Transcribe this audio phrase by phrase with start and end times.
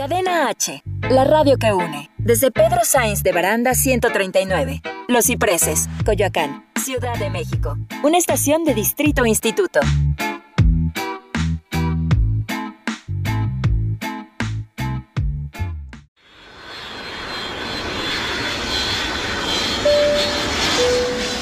[0.00, 2.08] Cadena H, la radio que une.
[2.16, 7.76] Desde Pedro Sainz de Baranda 139, Los Cipreses, Coyoacán, Ciudad de México.
[8.02, 9.80] Una estación de Distrito Instituto.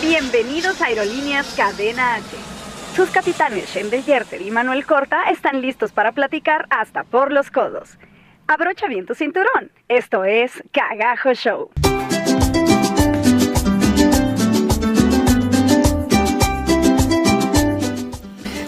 [0.03, 2.25] Bienvenidos a Aerolíneas Cadena H.
[2.97, 7.97] Sus capitanes Shendel Yerter y Manuel Corta están listos para platicar hasta por los codos.
[8.51, 9.71] Abrocha bien tu cinturón.
[9.89, 11.69] Esto es Cagajo Show.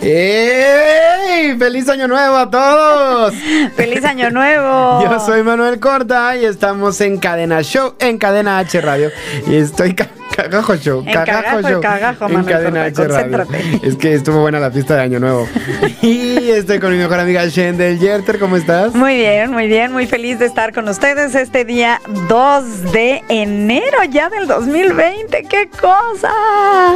[0.02, 1.56] ¡Ey!
[1.58, 3.34] ¡Feliz año nuevo a todos!
[3.76, 5.02] ¡Feliz año nuevo!
[5.10, 9.10] Yo soy Manuel Corta y estamos en Cadena Show, en Cadena H Radio.
[9.46, 9.94] Y estoy
[10.42, 11.04] Cagajo Show.
[11.06, 11.80] En cagajo, Show.
[11.80, 13.46] Cagajo, en Cadena H Radio.
[13.82, 15.46] Es que estuvo buena la fiesta de Año Nuevo.
[16.02, 18.38] y estoy con mi mejor amiga Shendel Yerter.
[18.38, 18.94] ¿Cómo estás?
[18.94, 19.92] Muy bien, muy bien.
[19.92, 25.44] Muy feliz de estar con ustedes este día 2 de enero ya del 2020.
[25.48, 26.30] ¡Qué cosa!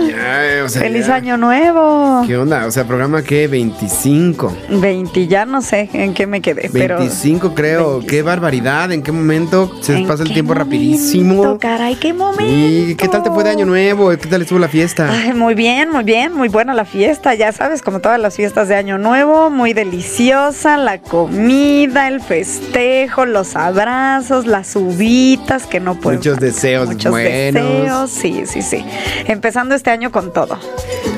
[0.09, 1.17] Ya, o sea, ¡Feliz ya.
[1.17, 2.23] Año Nuevo!
[2.27, 2.67] ¿Qué onda?
[2.67, 4.57] O sea, programa que 25.
[4.71, 6.99] 20, ya no sé en qué me quedé, pero...
[6.99, 7.99] 25 creo.
[7.99, 8.07] 25.
[8.07, 8.93] ¡Qué barbaridad!
[8.93, 11.59] ¿En qué momento se ¿En pasa el tiempo momento, rapidísimo?
[11.59, 12.45] Caray, qué momento.
[12.45, 14.11] ¿Y qué tal te fue de Año Nuevo?
[14.11, 15.09] ¿Qué tal estuvo la fiesta?
[15.11, 18.69] Ay, muy bien, muy bien, muy buena la fiesta, ya sabes, como todas las fiestas
[18.69, 25.97] de Año Nuevo, muy deliciosa, la comida, el festejo, los abrazos, las uvitas, que no
[25.97, 27.63] pueden Muchos deseos Muchos buenos.
[27.81, 28.85] deseos, sí, sí, sí.
[29.27, 30.57] Empezando este año con todo,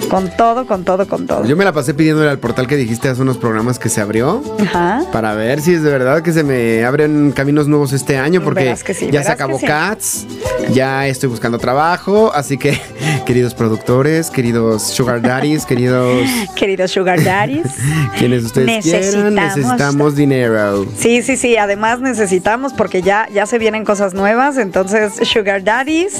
[0.08, 1.45] con todo, con todo, con todo.
[1.45, 4.42] Yo me la pasé pidiéndole al portal que dijiste hace unos programas que se abrió.
[4.61, 5.03] Ajá.
[5.12, 8.75] Para ver si es de verdad que se me abren caminos nuevos este año, porque
[8.95, 9.67] sí, ya se acabó sí.
[9.67, 10.27] Cats,
[10.73, 12.78] ya estoy buscando trabajo, así que
[13.26, 16.22] queridos productores, queridos sugar daddies, queridos
[16.56, 17.66] Queridos Sugar Daddies.
[18.18, 20.86] quienes ustedes quieran, Necesitamos- necesitamos dinero.
[20.98, 21.56] Sí, sí, sí.
[21.56, 24.56] Además necesitamos porque ya, ya se vienen cosas nuevas.
[24.56, 26.14] Entonces, Sugar Daddies,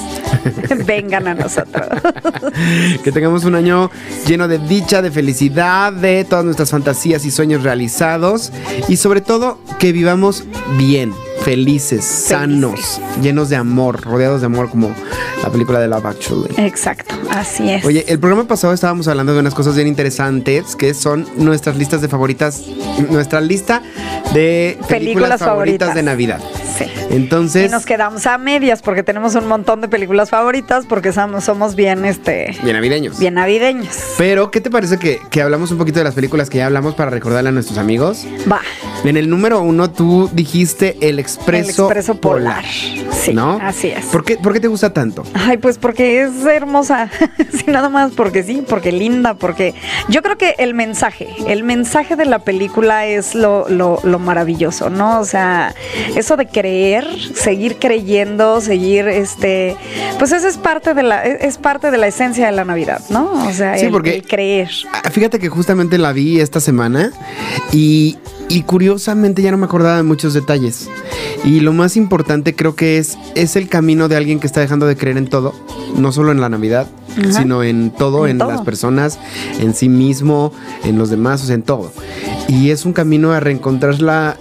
[0.85, 1.87] vengan a nosotros.
[3.03, 3.89] Que tengamos un año
[4.27, 8.51] lleno de dicha, de felicidad, de todas nuestras fantasías y sueños realizados
[8.87, 10.43] y sobre todo que vivamos
[10.77, 14.93] bien, felices, sanos, llenos de amor, rodeados de amor como
[15.43, 16.53] la película de Love Actually.
[16.57, 17.85] Exacto, así es.
[17.85, 22.01] Oye, el programa pasado estábamos hablando de unas cosas bien interesantes que son nuestras listas
[22.01, 22.63] de favoritas,
[23.09, 23.81] nuestra lista
[24.33, 25.95] de películas, Películas favoritas, favoritas.
[25.95, 26.39] de Navidad.
[26.77, 26.85] sí.
[27.09, 31.45] Entonces, Y nos quedamos a medias porque tenemos un montón de películas favoritas porque somos,
[31.45, 33.17] somos bien, este, bien navideños.
[33.17, 33.95] bien navideños.
[34.17, 36.95] Pero, ¿qué te parece que, que hablamos un poquito de las películas que ya hablamos
[36.95, 38.25] para recordarle a nuestros amigos?
[38.51, 38.59] Va,
[39.05, 42.63] En el número uno, tú dijiste El Expreso, el expreso polar.
[43.11, 43.59] Sí, ¿no?
[43.61, 44.05] así es.
[44.05, 45.23] ¿Por qué, por qué te gusta tanto?
[45.33, 47.09] Ay, pues porque es hermosa.
[47.53, 49.73] sí, nada más porque sí, porque linda, porque
[50.09, 54.89] yo creo que el mensaje, el mensaje de la película es lo, lo, lo maravilloso,
[54.89, 55.19] ¿no?
[55.19, 55.73] O sea,
[56.15, 57.05] eso de creer,
[57.35, 59.75] seguir creyendo, seguir este,
[60.19, 63.01] pues eso es parte de la, es es parte de la esencia de la Navidad,
[63.09, 63.31] ¿no?
[63.47, 64.69] O sea, Sí, el, porque- el creer.
[65.11, 67.11] Fíjate que justamente la vi esta semana
[67.71, 68.17] y,
[68.49, 70.89] y curiosamente ya no me acordaba de muchos detalles.
[71.43, 74.85] Y lo más importante creo que es, es el camino de alguien que está dejando
[74.85, 75.53] de creer en todo,
[75.95, 76.87] no solo en la Navidad,
[77.17, 77.41] Ajá.
[77.41, 78.49] sino en todo, En en, todo.
[78.51, 79.19] las personas,
[79.59, 80.51] en sí mismo,
[80.83, 81.91] en los demás, o sea, en todo.
[82.47, 84.37] Y es un camino a reencontrar la...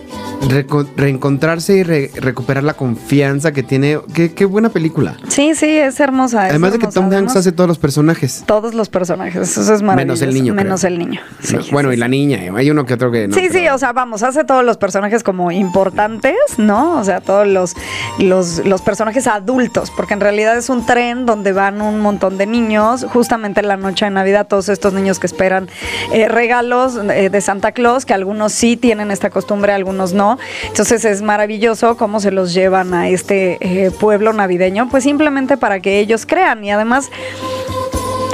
[0.96, 3.98] reencontrarse y re- recuperar la confianza que tiene.
[4.14, 5.16] Qué, qué buena película.
[5.28, 6.44] Sí, sí, es hermosa.
[6.46, 6.86] es Además de que.
[6.88, 8.44] Tom Hanks hace todos los personajes.
[8.46, 9.96] todos los personajes, eso es maravilloso.
[9.96, 10.92] Menos el niño, Menos creo.
[10.92, 11.20] el niño.
[11.40, 12.52] Sí, bueno, sí, y la niña, ¿eh?
[12.54, 13.34] hay uno que otro que no.
[13.34, 16.98] sí, sí, o sea, vamos, hace todos los personajes como importantes, ¿no?
[16.98, 17.74] O sea, todos los,
[18.18, 22.46] los, los personajes adultos, porque en realidad es un tren donde van un montón de
[22.46, 25.68] niños, justamente en la noche de Navidad, todos estos niños que esperan
[26.12, 30.25] eh, regalos eh, de Santa Claus, que algunos sí tienen esta costumbre, algunos no.
[30.66, 35.80] Entonces es maravilloso cómo se los llevan a este eh, pueblo navideño, pues simplemente para
[35.80, 36.64] que ellos crean.
[36.64, 37.10] Y además...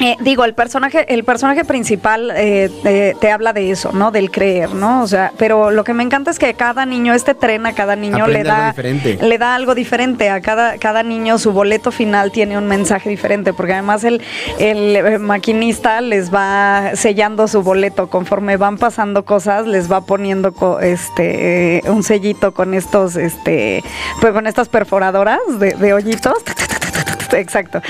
[0.05, 4.11] Eh, digo, el personaje, el personaje principal eh, te, te habla de eso, ¿no?
[4.11, 5.03] Del creer, ¿no?
[5.03, 7.95] O sea, pero lo que me encanta es que cada niño, este tren a cada
[7.95, 9.19] niño le Aprende algo da, diferente.
[9.23, 10.29] le da algo diferente.
[10.29, 14.21] A cada, cada niño su boleto final tiene un mensaje diferente, porque además el,
[14.59, 20.53] el eh, maquinista les va sellando su boleto conforme van pasando cosas, les va poniendo
[20.53, 23.85] co- este eh, un sellito con estos, este,
[24.21, 26.35] pues con estas perforadoras de, de hoyitos.
[27.39, 27.81] Exacto.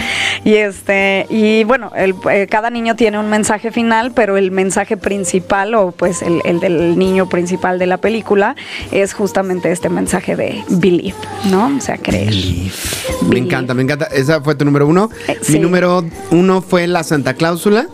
[0.45, 4.97] Y este, y bueno, el- eh, cada niño tiene un mensaje final, pero el mensaje
[4.97, 8.57] principal, o pues el, el del niño principal de la película,
[8.91, 11.17] es justamente este mensaje de believe,
[11.51, 11.73] ¿no?
[11.77, 12.27] O sea, creer.
[12.27, 13.39] Me Believe.
[13.39, 14.07] encanta, me encanta.
[14.07, 15.11] Esa fue tu número uno.
[15.29, 15.55] Eh, sí.
[15.55, 17.87] Mi número uno fue La Santa Cláusula,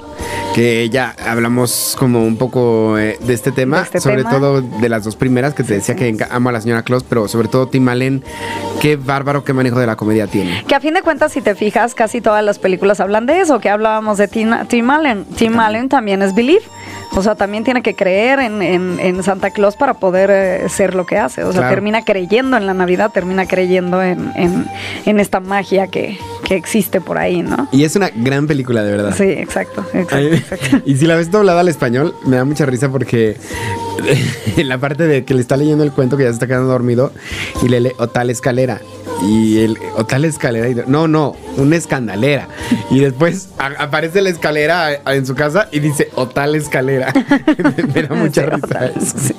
[0.54, 4.30] que ya hablamos como un poco eh, de este tema, De este sobre tema.
[4.30, 7.28] todo de las dos primeras que te decía que amo a la señora Claus, pero
[7.28, 8.24] sobre todo Tim Allen,
[8.80, 10.64] qué bárbaro, qué manejo de la comedia tiene.
[10.66, 13.60] Que a fin de cuentas, si te fijas, casi todas las películas hablan de eso,
[13.60, 15.24] que hablábamos de Tim, Tim Allen.
[15.36, 16.62] Tim Allen también es Believe.
[17.16, 20.94] O sea, también tiene que creer en, en- en Santa Claus para poder eh, ser
[20.94, 21.42] lo que hace.
[21.42, 21.74] O sea, Claro.
[21.74, 24.66] termina creyendo en la Navidad, termina creyendo en, en-
[25.04, 27.66] en esta magia que, que existe por ahí, ¿no?
[27.72, 29.14] Y es una gran película, de verdad.
[29.16, 30.82] Sí, exacto, exacto, Ay, exacto.
[30.86, 33.36] Y si la ves doblada al español, me da mucha risa porque
[34.56, 36.68] en la parte de que le está leyendo el cuento que ya se está quedando
[36.68, 37.12] dormido
[37.62, 38.80] y le lee o tal escalera.
[39.22, 40.68] Y el o tal escalera.
[40.68, 42.48] y- no, no, una escandalera.
[42.90, 47.12] Y después a- aparece la escalera a- en su casa y dice o tal escalera.
[47.94, 48.90] me da mucha Sí, risa.
[49.00, 49.34] sí.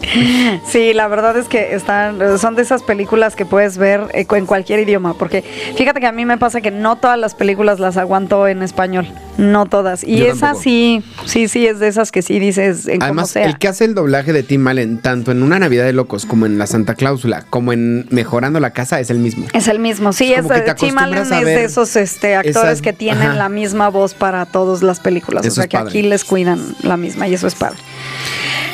[0.69, 4.45] Sí, la verdad es que están, son de esas películas que puedes ver eh, en
[4.45, 5.43] cualquier idioma, porque
[5.77, 9.07] fíjate que a mí me pasa que no todas las películas las aguanto en español,
[9.37, 10.03] no todas.
[10.03, 10.63] Y Yo esa tampoco.
[10.63, 13.45] sí, sí, sí, es de esas que sí dices en como Además, sea.
[13.45, 16.45] el que hace el doblaje de Tim Allen, tanto en Una Navidad de Locos como
[16.45, 19.47] en La Santa Cláusula, como en Mejorando la Casa, es el mismo.
[19.53, 23.35] Es el mismo, sí, Es es, es de esos este, actores esas- que tienen ajá.
[23.35, 25.89] la misma voz para todas las películas, Eso o sea es que padre.
[25.89, 27.77] aquí les cuidan la misma y eso es padre.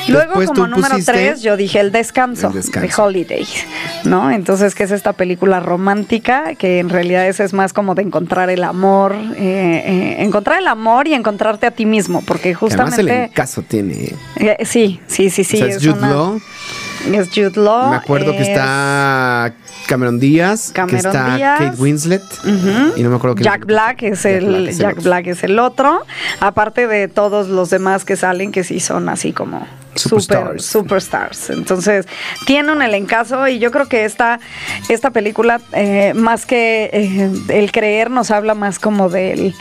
[0.08, 2.86] Luego, Después como número tres, yo dije El Descanso, El Descanso.
[2.96, 3.44] The Holiday,
[4.04, 4.30] ¿no?
[4.30, 8.48] Entonces, que es esta película romántica que en realidad esa es más como de encontrar
[8.48, 12.72] el amor, eh, eh, encontrar el amor y encontrarte a ti mismo, porque Que Además,
[12.72, 13.24] el justamente...
[13.24, 14.14] encaso tiene.
[14.36, 15.56] eh, sí, sí, sí, sí.
[15.56, 16.40] o sea, es Jude una- Law.
[17.12, 17.90] Es Jude Law.
[17.90, 19.52] Me acuerdo que es- está
[19.86, 21.58] Cameron Díaz, que Cameron está Díaz.
[21.60, 22.22] Kate Winslet.
[22.96, 25.02] Y no me acuerdo que Jack Black es Jack el Black es el Jack.
[25.02, 26.00] Black es el otro,
[26.40, 29.66] aparte de todos los demás que salen que sí son así como
[29.96, 30.64] super Superstars.
[30.66, 31.50] superstars.
[31.50, 32.06] Entonces,
[32.46, 34.40] tiene un elencazo y yo creo que esta
[34.88, 39.54] esta película eh, más que eh, el creer nos habla más como del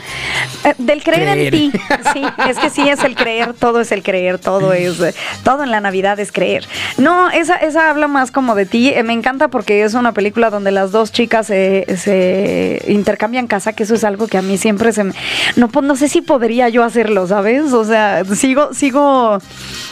[0.64, 1.54] eh, del creer, Creer.
[1.56, 1.72] en ti.
[2.14, 5.64] Sí, es que sí es el creer, todo es el creer, todo es eh, todo
[5.64, 6.68] en la Navidad es creer.
[6.98, 8.90] No, esa esa habla más como de ti.
[8.90, 13.74] Eh, me encanta porque es una película donde las dos chicas se, se intercambian casa,
[13.74, 15.14] que eso es algo que a mí siempre se me
[15.56, 17.74] no pues, no sé si podría yo hacerlo, ¿sabes?
[17.74, 19.40] O sea, sigo sigo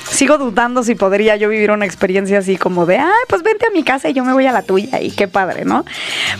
[0.09, 3.69] sigo dudando si podría yo vivir una experiencia así como de, ay, pues vente a
[3.71, 5.85] mi casa y yo me voy a la tuya y qué padre, ¿no?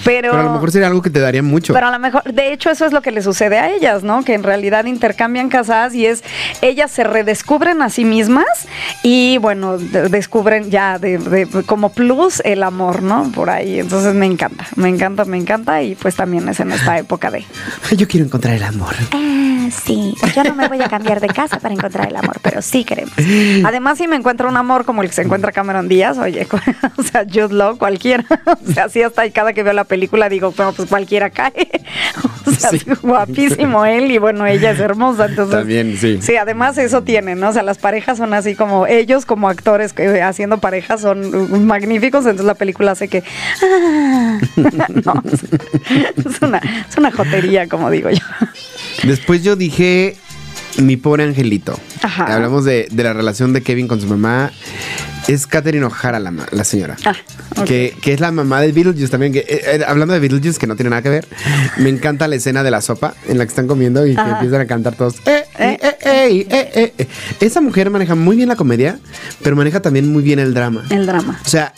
[0.04, 1.74] Pero, Pero a lo mejor sería algo que te daría mucho.
[1.74, 4.24] pero a lo mejor, de hecho, eso es lo que le sucede a ellas, ¿no?
[4.24, 6.24] Que en realidad intercambian casas y es,
[6.62, 8.46] ellas se redescubren a sí mismas
[9.04, 13.32] y bueno, de- descubren ya de, de- como plus el amor, ¿no?
[13.34, 13.80] Por ahí.
[13.80, 17.46] Entonces me encanta, me encanta, me encanta y pues también es en esta época de.
[17.96, 18.94] Yo quiero encontrar el amor.
[19.12, 22.62] Ah, sí, yo no me voy a cambiar de casa para encontrar el amor, pero
[22.62, 23.14] sí queremos.
[23.64, 26.48] Además, si me encuentro un amor como el que se encuentra Cameron Díaz, oye,
[26.98, 28.26] o sea, Jude Law, cualquiera.
[28.46, 31.54] O sea, así hasta y cada que veo la película digo, bueno, pues cualquiera cae.
[32.46, 32.82] O sea, Sí.
[33.02, 35.26] guapísimo él y bueno, ella es hermosa.
[35.26, 36.20] Entonces, También, sí.
[36.22, 37.50] Sí, además eso tiene, ¿no?
[37.50, 41.58] O sea, las parejas son así como, ellos como actores que haciendo parejas son uh,
[41.60, 43.24] magníficos, entonces la película hace que...
[43.62, 44.40] ah,
[45.06, 46.58] no, es una,
[46.90, 48.24] es una jotería, como digo yo.
[49.04, 50.16] Después yo dije
[50.82, 51.80] mi pobre angelito.
[52.02, 52.34] Ajá.
[52.34, 54.52] Hablamos de, de la relación de Kevin con su mamá.
[55.28, 56.98] Es Catherine O'Hara la, la señora.
[57.06, 57.16] Ah,
[57.66, 59.32] que, que es la mamá de Beetlejuice también.
[59.32, 61.28] Que, eh, eh, hablando de Beetlejuice, que no tiene nada que ver.
[61.78, 64.60] Me encanta la escena de la sopa en la que están comiendo y que empiezan
[64.60, 65.16] a cantar todos.
[65.26, 67.08] Eh, eh, eh, eh, eh.
[67.40, 69.00] Esa mujer maneja muy bien la comedia,
[69.42, 70.84] pero maneja también muy bien el drama.
[70.90, 71.40] El drama.
[71.46, 71.74] O sea,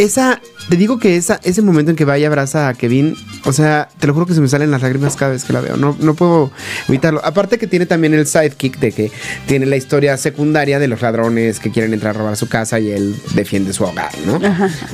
[0.00, 0.40] esa.
[0.68, 3.88] Te digo que esa, ese momento en que va y abraza a Kevin, o sea,
[3.98, 5.76] te lo juro que se me salen las lágrimas cada vez que la veo.
[5.76, 6.52] No, no puedo
[6.88, 7.20] evitarlo.
[7.24, 9.10] Aparte que tiene también el sidekick de que
[9.46, 12.90] tiene la historia secundaria de los ladrones que quieren entrar a robar su casa y
[12.90, 14.40] él defiende su hogar, ¿no?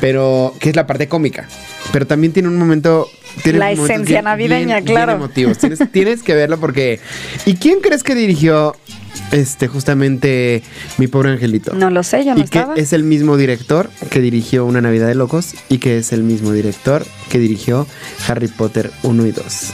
[0.00, 1.48] Pero, que es la parte cómica.
[1.92, 3.08] Pero también tiene un momento.
[3.44, 5.12] La esencia navideña, claro.
[5.12, 5.58] emotivos.
[5.58, 7.00] Tienes, tienes que verlo porque.
[7.44, 8.74] ¿Y quién crees que dirigió
[9.32, 10.62] este justamente
[10.98, 11.74] mi pobre angelito?
[11.74, 15.06] No lo sé, yo no y que es el mismo director que dirigió Una Navidad
[15.06, 17.86] de Locos y que es el mismo director que dirigió
[18.28, 19.72] Harry Potter 1 y 2.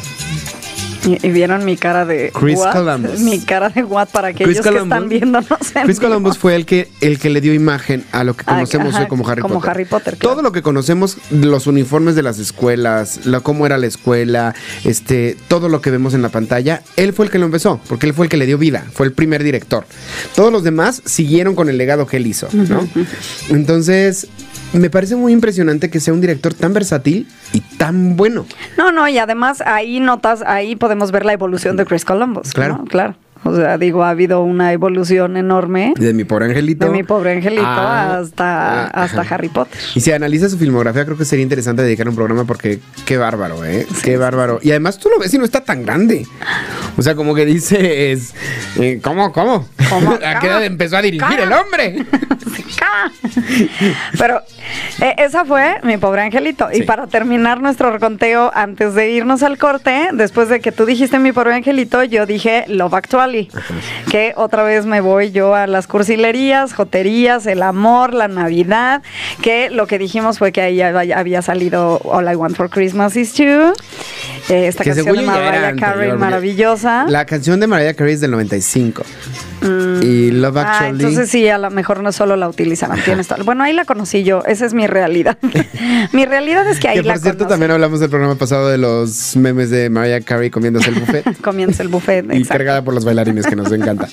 [1.04, 2.72] Y, y vieron mi cara de Chris what?
[2.72, 3.20] Columbus.
[3.20, 4.84] Mi cara de what para aquellos que Columbus.
[4.84, 6.10] están viéndonos en Chris vivo.
[6.10, 9.08] Columbus fue el que, el que le dio imagen a lo que conocemos ajá, hoy
[9.08, 9.70] como Harry como Potter.
[9.70, 10.34] Harry Potter, claro.
[10.34, 14.54] Todo lo que conocemos, los uniformes de las escuelas, la, cómo era la escuela,
[14.84, 18.06] este, todo lo que vemos en la pantalla, él fue el que lo empezó, porque
[18.06, 19.84] él fue el que le dio vida, fue el primer director.
[20.36, 22.88] Todos los demás siguieron con el legado que él hizo, ¿no?
[23.50, 24.28] Entonces,
[24.72, 28.46] me parece muy impresionante que sea un director tan versátil y tan bueno.
[28.76, 32.52] No, no, y además ahí notas, ahí podemos ver la evolución de Chris Columbus.
[32.52, 32.78] Claro.
[32.78, 32.84] ¿no?
[32.84, 33.14] Claro.
[33.44, 35.94] O sea, digo, ha habido una evolución enorme.
[35.96, 36.86] De mi pobre angelito.
[36.86, 39.22] De mi pobre angelito Ah, hasta, ah, hasta.
[39.22, 39.80] Harry Potter.
[39.94, 43.64] Y si analizas su filmografía, creo que sería interesante dedicar un programa porque qué bárbaro,
[43.64, 43.86] ¿eh?
[44.04, 44.60] qué bárbaro.
[44.62, 46.26] Y además tú lo ves y no está tan grande.
[46.96, 48.34] O sea, como que dices,
[48.78, 49.66] eh, ¿cómo, cómo?
[49.88, 50.12] ¿Cómo?
[50.24, 52.04] ¿A qué edad empezó a dirigir el hombre?
[54.18, 54.42] Pero
[55.00, 56.68] eh, esa fue mi pobre angelito.
[56.72, 61.18] Y para terminar nuestro reconteo, antes de irnos al corte, después de que tú dijiste
[61.18, 62.94] mi pobre angelito, yo dije Love
[64.10, 69.02] Que otra vez me voy yo a las cursilerías, joterías, el amor, la Navidad.
[69.42, 73.34] Que lo que dijimos fue que ahí había salido All I Want for Christmas is
[73.34, 73.72] You.
[74.48, 77.04] Eh, esta Que canción de Mariah Carey maravillosa.
[77.08, 79.02] La canción de Mariah Carey es del 95.
[80.02, 81.04] Y Love Ah, Actually.
[81.04, 83.00] entonces sí, a lo mejor no solo la utilizarán.
[83.04, 84.42] Tienes Bueno, ahí la conocí yo.
[84.44, 85.38] Esa es mi realidad.
[86.12, 87.52] mi realidad es que ahí que la por cierto, conocí.
[87.52, 91.40] también hablamos del programa pasado de los memes de Mariah Carey comiéndose el buffet.
[91.42, 92.24] Comienza el buffet.
[92.32, 92.52] y exacto.
[92.58, 94.08] cargada por los bailarines que nos encanta.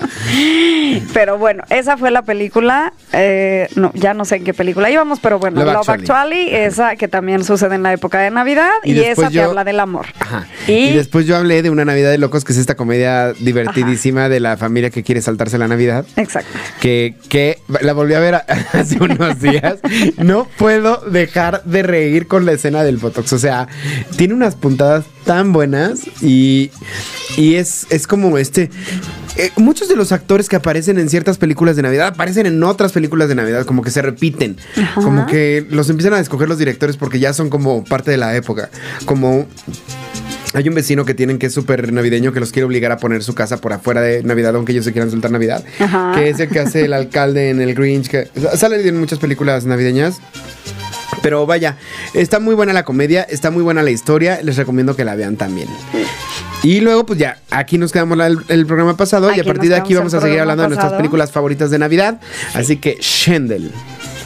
[1.13, 2.93] Pero bueno, esa fue la película.
[3.13, 6.03] eh, no, ya no sé en qué película íbamos, pero bueno, Love Love, Actually.
[6.50, 9.63] Actually, esa que también sucede en la época de Navidad Y esa te yo- habla
[9.63, 10.05] del amor.
[10.20, 10.48] Ajá.
[10.68, 14.30] Y, Y, después yo hablé de una Navidad de locos, que es esta comedia divertidísima
[14.30, 16.06] de la familia que quiere saltarse la Navidad.
[16.16, 16.58] exacto.
[16.82, 18.36] Que, que la volví a ver
[18.74, 19.80] hace unos días.
[20.18, 23.34] No puedo dejar de reír con la escena del Botox.
[23.34, 23.68] O sea,
[24.18, 26.72] tiene unas puntadas tan buenas y,
[27.38, 28.70] y es, es como este.
[29.39, 32.91] Eh, muchos de los actores que aparecen en ciertas películas de Navidad aparecen en otras
[32.91, 34.58] películas de Navidad, como que se repiten.
[34.96, 38.36] Como que los empiezan a escoger los directores porque ya son como parte de la
[38.36, 38.69] época.
[39.05, 39.48] Como
[40.53, 43.24] hay un vecino que tienen que es súper navideño que los quiere obligar a poner
[43.24, 45.63] su casa por afuera de Navidad, aunque ellos se quieran soltar Navidad.
[45.79, 46.12] Ajá.
[46.15, 49.65] Que es el que hace el alcalde en el Grinch, que sale en muchas películas
[49.65, 50.19] navideñas.
[51.22, 51.76] Pero vaya,
[52.14, 55.36] está muy buena la comedia, está muy buena la historia, les recomiendo que la vean
[55.38, 55.68] también.
[56.64, 59.70] Y luego, pues ya, aquí nos quedamos la- el, el programa pasado y a partir
[59.70, 62.20] de aquí vamos a seguir hablando de nuestras películas favoritas de Navidad.
[62.54, 63.72] Así que, Shendel,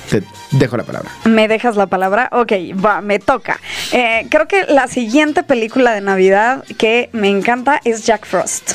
[0.09, 1.09] te dejo la palabra.
[1.25, 2.29] ¿Me dejas la palabra?
[2.31, 2.51] Ok,
[2.83, 3.59] va, me toca.
[3.91, 8.73] Eh, creo que la siguiente película de Navidad que me encanta es Jack Frost.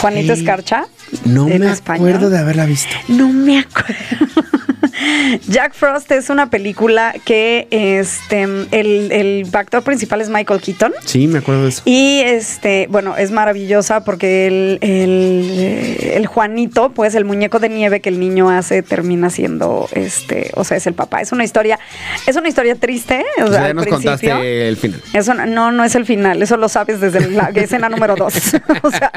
[0.00, 0.86] Juanito Escarcha.
[1.24, 2.08] No me español.
[2.08, 2.94] acuerdo de haberla visto.
[3.08, 4.42] No me acuerdo.
[5.48, 10.92] Jack Frost es una película que este el, el actor principal es Michael Keaton.
[11.04, 11.82] Sí, me acuerdo de eso.
[11.84, 17.68] Y este, bueno, es maravillosa porque el, el, eh, el Juanito, pues el muñeco de
[17.68, 21.20] nieve que el niño hace, termina siendo este, o sea, es el papá.
[21.20, 21.78] Es una historia,
[22.26, 23.24] es una historia triste.
[23.38, 25.02] O O sea, sea, ya nos contaste el final.
[25.12, 28.34] Eso no- no, es el final, eso lo sabes desde la escena número dos.
[28.82, 29.12] o sea,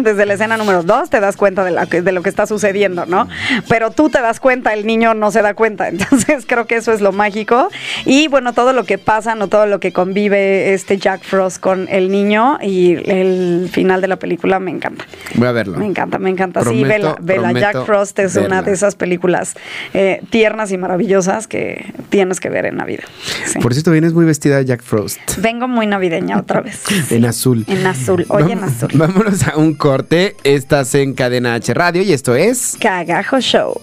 [0.00, 3.06] desde la escena número dos te das cuenta de, la de lo que está sucediendo,
[3.06, 3.28] ¿no?
[3.68, 5.88] Pero tú te das cuenta, el niño no se da cuenta.
[5.92, 7.68] Entonces creo que eso es lo mágico.
[8.04, 11.88] Y bueno, todo lo que pasa, no todo lo que convive este Jack Frost con
[11.88, 15.04] el niño y el final de la película me encanta.
[15.34, 15.78] Voy a verlo.
[15.78, 16.62] Me encanta, me encanta.
[16.64, 17.52] sí, vela, vela.
[17.52, 19.54] Jack Frost es una de esas películas
[19.94, 23.02] eh, tiernas y maravillosas que tienes que ver en la vida.
[23.46, 23.58] Sí.
[23.58, 25.18] Por cierto, vienes muy vestida de Jack Frost.
[25.38, 26.82] Vengo muy navideña otra vez.
[26.86, 27.02] Sí.
[27.22, 27.64] En azul.
[27.68, 28.24] En azul.
[28.28, 28.90] Oye, en azul.
[28.94, 30.34] Vámonos a un corte.
[30.44, 32.76] Estás en Cadena H Radio y esto es.
[32.80, 33.80] Cagajo Show.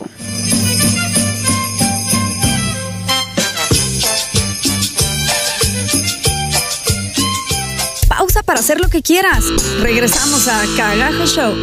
[8.50, 9.46] Para hacer lo que quieras.
[9.80, 11.54] Regresamos a Cagajo Show.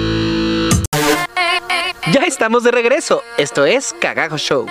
[2.12, 3.22] Ya estamos de regreso.
[3.38, 4.66] Esto es Cagajo Show.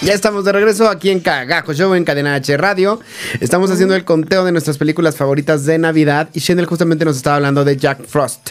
[0.00, 3.00] Ya estamos de regreso aquí en Cagajo Show en Cadena H Radio.
[3.40, 7.36] Estamos haciendo el conteo de nuestras películas favoritas de Navidad y Shendel justamente nos estaba
[7.36, 8.48] hablando de Jack Frost,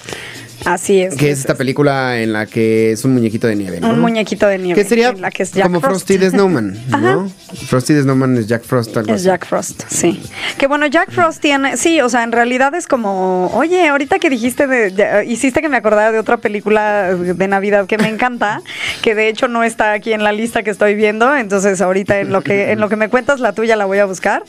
[0.65, 1.15] Así es.
[1.15, 3.79] que es esta película en la que es un muñequito de nieve.
[3.79, 3.89] ¿no?
[3.89, 4.81] Un muñequito de nieve.
[4.81, 6.07] Que sería en la que es Jack como Frost.
[6.07, 7.29] Frosty the Snowman, ¿no?
[7.67, 8.95] Frosty the Snowman es Jack Frost.
[8.97, 9.25] Algo Es así.
[9.25, 10.21] Jack Frost, sí.
[10.57, 14.29] Que bueno, Jack Frost tiene, sí, o sea, en realidad es como, oye, ahorita que
[14.29, 18.61] dijiste, de, de- hiciste que me acordara de otra película de Navidad que me encanta,
[19.01, 22.31] que de hecho no está aquí en la lista que estoy viendo, entonces ahorita en
[22.31, 24.43] lo que en lo que me cuentas la tuya la voy a buscar,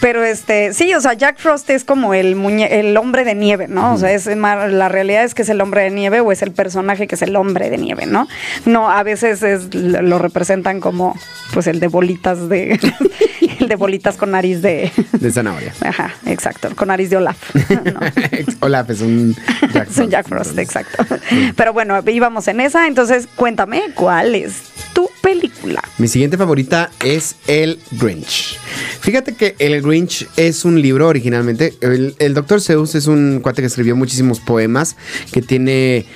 [0.00, 3.68] pero este, sí, o sea, Jack Frost es como el muñe el hombre de nieve,
[3.68, 3.94] ¿no?
[3.94, 6.50] O sea, es la realidad es que es el hombre de nieve o es el
[6.50, 8.28] personaje que es el hombre de nieve, ¿no?
[8.66, 11.16] No, a veces es, lo representan como,
[11.54, 12.78] pues el de bolitas de,
[13.60, 15.72] el de bolitas con nariz de, De zanahoria.
[15.86, 17.54] ajá, exacto, con nariz de Olaf.
[17.54, 18.00] ¿no?
[18.60, 19.36] Olaf es un
[19.72, 21.04] Jack Es un Jack Frost, exacto.
[21.56, 24.62] Pero bueno, íbamos en esa, entonces cuéntame, ¿cuál es
[25.22, 25.82] película.
[25.98, 28.58] Mi siguiente favorita es El Grinch.
[29.00, 31.74] Fíjate que El Grinch es un libro originalmente.
[31.80, 32.60] El, el Dr.
[32.60, 34.96] Seuss es un cuate que escribió muchísimos poemas,
[35.32, 36.06] que tiene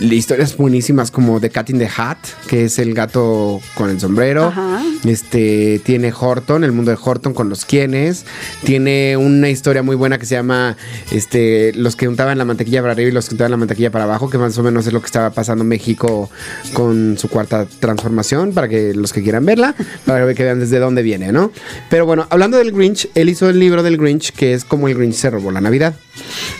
[0.00, 2.18] historias buenísimas como The Cat in the Hat,
[2.48, 4.46] que es el gato con el sombrero.
[4.46, 4.82] Ajá.
[5.04, 8.26] Este tiene Horton, el mundo de Horton con los quienes.
[8.64, 10.76] Tiene una historia muy buena que se llama
[11.10, 14.04] este, Los que untaban la mantequilla para arriba y los que untaban la mantequilla para
[14.04, 16.30] abajo, que más o menos es lo que estaba pasando en México
[16.72, 19.74] con su cuarta transformación, para que los que quieran verla,
[20.06, 21.52] para que vean desde dónde viene, ¿no?
[21.90, 24.94] Pero bueno, hablando del Grinch, él hizo el libro del Grinch, que es como el
[24.94, 25.94] Grinch se robó la Navidad.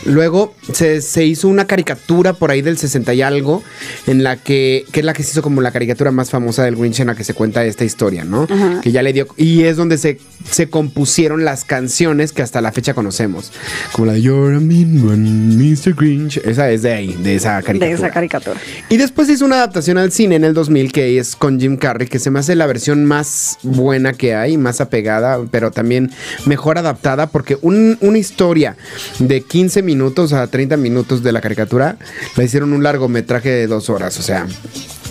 [0.05, 3.63] Luego se, se hizo una caricatura por ahí del 60 y algo,
[4.05, 6.75] en la que, que es la que se hizo como la caricatura más famosa del
[6.75, 8.47] Grinch en la que se cuenta esta historia, ¿no?
[8.81, 12.71] Que ya le dio, y es donde se, se compusieron las canciones que hasta la
[12.71, 13.51] fecha conocemos,
[13.91, 15.95] como la de You're a mean one, Mr.
[15.95, 17.87] Grinch, esa es de ahí, de esa caricatura.
[17.87, 18.59] De esa caricatura.
[18.89, 21.86] Y después hizo una adaptación al cine en el 2000 que es con Jim Carrey,
[21.95, 26.11] que se me hace la versión más buena que hay, más apegada, pero también
[26.45, 28.75] mejor adaptada, porque un- una historia
[29.19, 31.97] de 15 minutos a 30 minutos de la caricatura
[32.35, 34.45] la hicieron un largometraje de dos horas, o sea.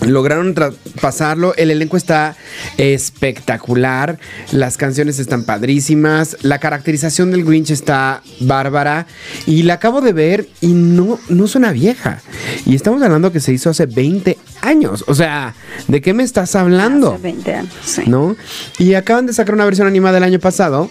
[0.07, 0.55] Lograron
[1.01, 2.37] pasarlo, el elenco está
[2.79, 4.19] espectacular,
[4.53, 9.07] las canciones están padrísimas, la caracterización del Grinch está bárbara
[9.47, 12.23] y la acabo de ver y no, no suena vieja.
[12.65, 15.55] Y estamos hablando que se hizo hace 20 años, o sea,
[15.89, 17.13] ¿de qué me estás hablando?
[17.15, 18.03] Hace 20 años, sí.
[18.07, 18.37] ¿No?
[18.79, 20.91] Y acaban de sacar una versión animada del año pasado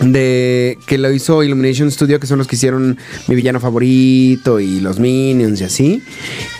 [0.00, 2.98] de que lo hizo Illumination Studio, que son los que hicieron
[3.28, 6.02] mi villano favorito y los Minions y así.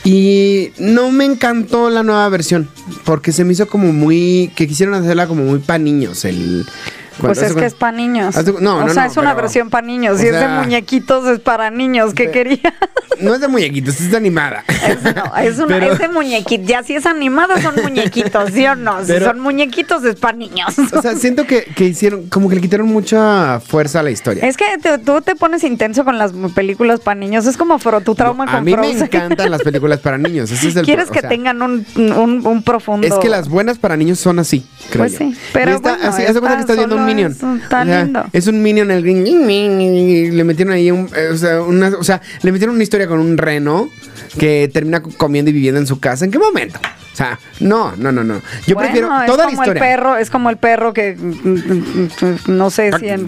[0.04, 2.68] Y no me encantó la nueva versión,
[3.04, 6.64] porque se me hizo como muy que quisieron hacerla como muy para niños el
[7.20, 8.34] Pues es que es para niños.
[8.34, 10.18] De- no, o no, sea, no, es una pero- versión para niños.
[10.20, 12.14] Si es de muñequitos, es para niños.
[12.14, 12.74] ¿Qué quería?
[13.20, 14.64] No es de muñequitos, es de animada.
[14.68, 16.66] Es, no, es, una, Pero- es de muñequitos.
[16.66, 19.00] Ya si es animada, son muñequitos, ¿sí o no?
[19.02, 20.74] Si Pero- son muñequitos, es para niños.
[20.92, 24.44] O sea, siento que, que hicieron, como que le quitaron mucha fuerza a la historia.
[24.44, 27.46] Es que te- tú te pones intenso con las películas para niños.
[27.46, 30.50] Es como Fro- tu trauma a con mí me encantan las películas para niños.
[30.50, 33.06] Ese es el Quieres o que sea, tengan un, un, un profundo.
[33.06, 35.18] Es que las buenas para niños son así, creo Pues yo.
[35.18, 37.32] sí, pero esta- bueno, así, cuenta que estás viendo un minion.
[37.32, 38.24] es un- tan O sea, lindo.
[38.32, 39.26] Es un minion el green.
[39.50, 43.06] y Le metieron ahí un, eh, o sea, una, o sea, le metieron una historia
[43.06, 43.88] con un reno
[44.38, 46.24] que termina comiendo y viviendo en su casa.
[46.24, 46.78] ¿En qué momento?
[47.12, 48.42] O sea, no, no, no, no.
[48.66, 49.72] Yo Bueno, prefiero es toda la como historia.
[49.84, 53.26] El perro, es como el perro que mm, mm, mm, no sé si en,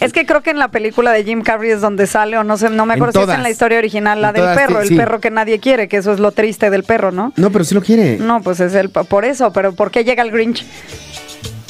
[0.00, 2.56] es que creo que en la película de Jim Carrey es donde sale o no
[2.56, 4.80] sé, no me En acuerdo si es en la historia original la del todas, perro,
[4.82, 7.34] sí, el perro que nadie quiere, que eso es lo triste del perro, ¿no?
[7.36, 8.16] No, pero sí lo quiere.
[8.16, 10.64] No, pues es el por eso, pero ¿por qué llega el Grinch?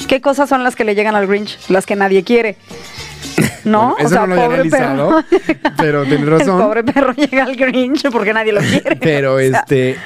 [0.09, 1.57] ¿Qué cosas son las que le llegan al Grinch?
[1.69, 2.57] Las que nadie quiere.
[3.63, 3.91] ¿No?
[3.91, 5.23] Bueno, eso no lo había analizado,
[5.77, 6.59] pero tienes razón.
[6.59, 8.95] El pobre perro llega al Grinch porque nadie lo quiere.
[8.95, 9.91] Pero O sea, este.
[9.91, 9.97] eh,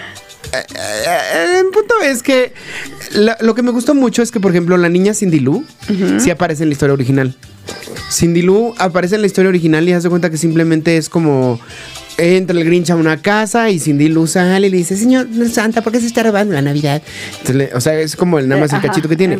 [0.54, 2.54] eh, El punto es que
[3.14, 5.64] la- lo que me gustó mucho es que, por ejemplo, la niña Cindy Lou
[6.20, 7.36] sí aparece en la historia original.
[8.12, 11.60] Cindy Lou aparece en la historia original y hace cuenta que simplemente es como
[12.18, 15.82] entra el Grinch a una casa y Cindy Lou sale y le dice, señor Santa,
[15.82, 17.02] ¿por qué se está robando la Navidad?
[17.40, 19.40] Entonces, o sea, es como el nada más el Ajá, cachito que tiene.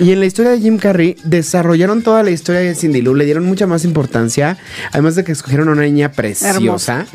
[0.00, 3.24] Y en la historia de Jim Carrey desarrollaron toda la historia de Cindy Lou, le
[3.24, 4.56] dieron mucha más importancia,
[4.92, 7.06] además de que escogieron a una niña preciosa.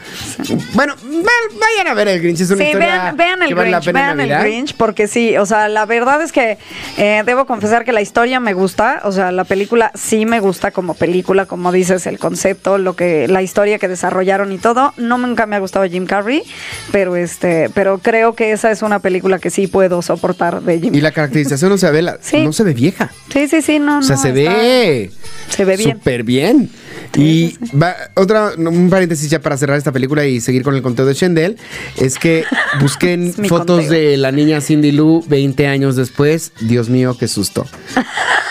[0.73, 3.71] Bueno, vayan a ver el Grinch, es una Sí, historia vean, vean el que vale
[3.71, 4.39] la Grinch, pena vean el.
[4.43, 6.57] Grinch, porque sí, o sea, la verdad es que
[6.97, 10.71] eh, debo confesar que la historia me gusta, o sea, la película sí me gusta
[10.71, 14.93] como película, como dices, el concepto, lo que, la historia que desarrollaron y todo.
[14.97, 16.43] No nunca me ha gustado Jim Carrey,
[16.91, 20.95] pero este, pero creo que esa es una película que sí puedo soportar de Jim.
[20.95, 22.43] Y la caracterización no se ve, la- Sí.
[22.43, 23.11] no se ve vieja.
[23.31, 25.11] Sí, sí, sí, no, O sea, no, se está- ve
[25.49, 25.97] se ve bien.
[25.97, 26.69] súper bien.
[27.15, 31.05] Y va- otra, un paréntesis ya para cerrar esta película y seguir con el conteo
[31.05, 31.57] de Shendel,
[31.97, 32.43] es que
[32.79, 33.89] busquen fotos conteo.
[33.91, 36.51] de la niña Cindy Lou 20 años después.
[36.61, 37.65] Dios mío, qué susto.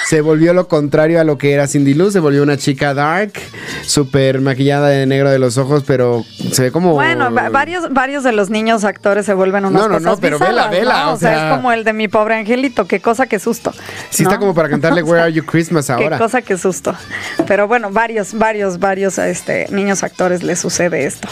[0.09, 3.32] Se volvió lo contrario a lo que era Cindy Lou, se volvió una chica dark,
[3.85, 6.92] súper maquillada de negro de los ojos, pero se ve como...
[6.92, 10.20] Bueno, va- varios, varios de los niños actores se vuelven unas No, no, cosas no,
[10.20, 11.11] pero bizarras, vela, vela, ¿no?
[11.11, 13.72] o O sea, sea- es como el de mi pobre angelito, qué cosa, qué susto.
[14.11, 14.28] Sí ¿no?
[14.30, 16.16] está como para cantarle Where Are You Christmas ahora.
[16.18, 16.94] Qué cosa, qué susto.
[17.48, 21.29] Pero bueno, varios, varios, varios este, niños actores les sucede esto.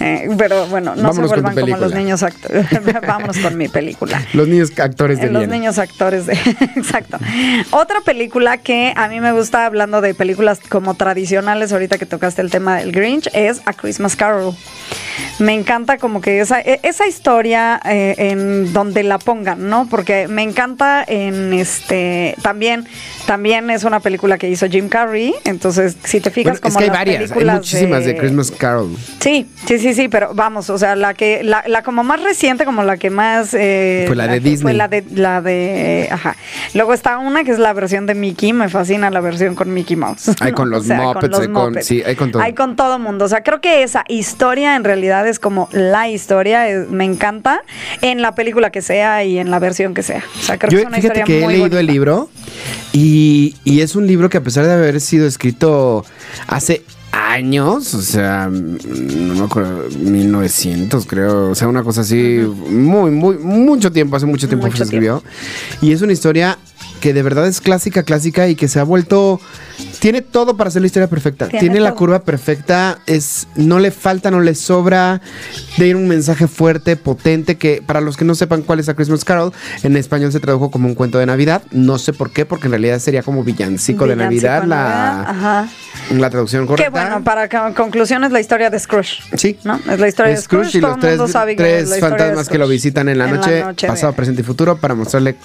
[0.00, 2.66] Eh, pero bueno, no Vámonos se vuelvan como los niños actores.
[3.06, 4.20] Vámonos con mi película.
[4.32, 5.50] Los niños actores de los bien.
[5.50, 6.32] niños actores de
[6.76, 7.18] exacto
[7.70, 12.42] otra película que a mí me gusta hablando de películas como tradicionales ahorita que tocaste
[12.42, 14.54] el tema del Grinch es A Christmas Carol
[15.38, 20.28] me encanta como que esa e- esa historia eh, en donde la pongan no porque
[20.28, 22.86] me encanta en este también
[23.26, 25.34] También es una película que hizo Jim Carrey.
[25.44, 28.16] Entonces, si te fijas, Bueno, como es que hay las varias, hay películas muchísimas de...
[28.16, 28.96] Christmas Carol.
[29.20, 32.64] Sí, sí, sí, sí, pero vamos, o sea, la que, la, la como más reciente,
[32.64, 34.62] como la que más eh, Fue la de Disney.
[34.62, 36.36] Fue la de, la de, ajá.
[36.74, 39.96] Luego está una que es la versión de Mickey, me fascina la versión con Mickey
[39.96, 40.30] Mouse.
[40.40, 42.42] Hay con los Muppets, hay con- sí, hay con todo.
[42.42, 43.24] Hay con todo mundo.
[43.24, 47.62] O sea, creo que esa historia en realidad es como la historia, es- me encanta
[48.02, 50.22] en la película que sea y en la versión que sea.
[50.38, 52.28] O sea, creo Yo que es una fíjate historia que he muy leído el libro
[52.92, 56.04] y, y es un libro que a pesar de haber sido escrito
[56.46, 56.82] hace
[57.14, 63.38] años, o sea, no me acuerdo, 1900 creo, o sea, una cosa así, muy, muy,
[63.38, 65.22] mucho tiempo, hace mucho tiempo que se escribió.
[65.80, 66.58] Y es una historia
[67.00, 69.40] que de verdad es clásica, clásica y que se ha vuelto...
[70.04, 71.48] Tiene todo para ser la historia perfecta.
[71.48, 71.98] Tiene Tiene, la todo.
[72.00, 72.98] curva perfecta.
[73.06, 75.22] Es, no le falta, no le sobra.
[75.78, 77.56] De un mensaje fuerte, potente.
[77.56, 80.70] Que para los que no sepan cuál es A Christmas Carol, en español se tradujo
[80.70, 81.62] como un cuento de Navidad.
[81.70, 85.68] No sé por qué, porque en realidad sería como villancico, de Navidad de la, Ajá.
[86.10, 86.84] la traducción correcta.
[86.84, 89.22] Que bueno, para co- conclusión es la historia de Scrooge.
[89.38, 89.58] Sí.
[89.64, 89.80] ¿No?
[89.90, 93.08] Es la historia de Scrooge y los tres, sabe tres de fantasmas que lo visitan
[93.08, 95.36] en la En noche, noche pasado, de- presente y futuro, para mostrarle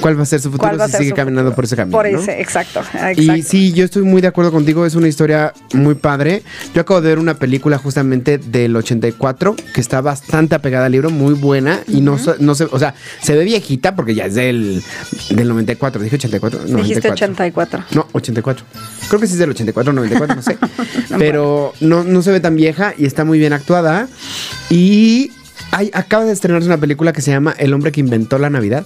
[0.00, 1.54] cuál va a ser su futuro ¿Cuál va a si sigue caminando futuro?
[1.54, 1.96] por ese camino.
[1.96, 2.18] Por ¿no?
[2.18, 2.82] ese, exacto,
[3.14, 3.42] Y exacto.
[3.48, 6.42] sí, yo estoy muy de acuerdo contigo, es una historia muy padre.
[6.74, 11.10] Yo acabo de ver una película justamente del 84 que está bastante apegada al libro,
[11.10, 14.34] muy buena y no, se- no se, o sea, se ve viejita porque ya es
[14.34, 14.82] del,
[15.30, 17.78] del 94, dije 84, no, Dijiste 94.
[17.80, 17.84] 84.
[17.92, 18.64] No, 84.
[19.08, 20.58] Creo que sí es del 84, 94, no sé.
[21.18, 24.08] Pero no, no se ve tan vieja y está muy bien actuada.
[24.70, 25.30] Y
[25.70, 28.84] hay, acaba de estrenarse una película que se llama El hombre que inventó la Navidad,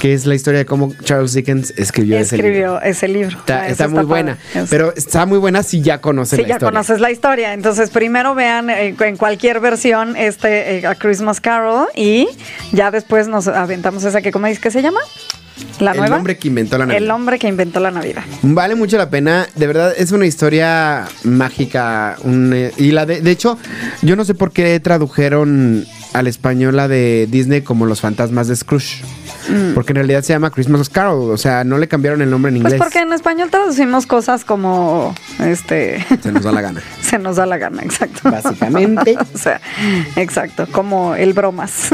[0.00, 2.48] que es la historia de cómo Charles Dickens escribió, ese libro.
[2.48, 3.38] Escribió ese libro.
[3.38, 6.48] Está, Ah, está muy buena, Es- pero está muy buena si ya conoces Sí, la
[6.48, 6.70] ya historia.
[6.72, 7.52] conoces la historia.
[7.54, 12.28] Entonces, primero vean eh, en cualquier versión este eh, A Christmas Carol y
[12.72, 15.00] ya después nos aventamos esa que, ¿cómo dices que se llama?
[15.80, 16.16] La El nueva.
[16.16, 17.02] hombre que inventó la Navidad.
[17.02, 18.22] El hombre que inventó la Navidad.
[18.42, 22.16] Vale mucho la pena, de verdad es una historia mágica.
[22.24, 23.58] un, eh, y la de, de hecho,
[24.02, 28.56] yo no sé por qué tradujeron al español la de Disney como Los fantasmas de
[28.56, 29.02] Scrooge.
[29.74, 32.60] Porque en realidad se llama Christmas Carol, o sea, no le cambiaron el nombre en
[32.60, 32.82] Pues inglés.
[32.86, 36.82] porque en español traducimos cosas como este Se nos da la gana.
[37.00, 38.30] se nos da la gana, exacto.
[38.30, 39.16] Básicamente.
[39.34, 39.58] o sea,
[40.16, 41.88] exacto, como el bromas.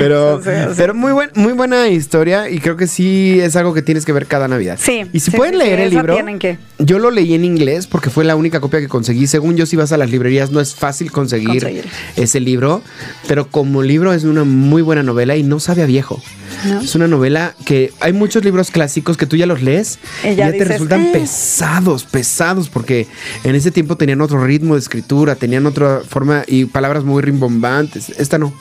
[0.00, 0.74] Pero, O sea, sí.
[0.76, 4.12] pero muy, buen, muy buena historia y creo que sí es algo que tienes que
[4.12, 4.78] ver cada Navidad.
[4.82, 6.58] Sí, Y si sí, pueden sí, sí, leer el libro, que.
[6.80, 9.28] yo lo leí en inglés porque fue la única copia que conseguí.
[9.28, 11.84] Según yo, si vas a las librerías no es fácil conseguir Conseguir.
[12.16, 12.82] ese libro,
[13.28, 16.20] pero como libro es una muy buena novela y no sabe a viejo.
[16.64, 16.80] ¿No?
[16.80, 20.34] Es una novela que hay muchos libros clásicos que tú ya los lees Y y
[20.36, 21.10] ya te resultan "Eh".
[21.12, 23.06] pesados, pesados, porque
[23.44, 28.10] en ese tiempo tenían otro ritmo de escritura, tenían otra forma y palabras muy rimbombantes.
[28.10, 28.52] Esta no.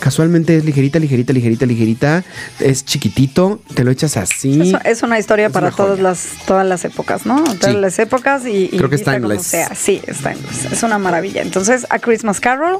[0.00, 2.24] Casualmente es ligerita, ligerita, ligerita, ligerita.
[2.60, 4.60] Es chiquitito, te lo echas así.
[4.60, 7.42] Es, es una historia Es para una todas las todas las épocas, ¿no?
[7.44, 7.80] Todas Sí.
[7.80, 9.46] las épocas y, y Creo que es vista como timeless.
[9.46, 9.74] sea.
[9.74, 10.72] Sí, es timeless.
[10.72, 11.42] Es una maravilla.
[11.42, 12.78] Entonces, A Christmas Carol,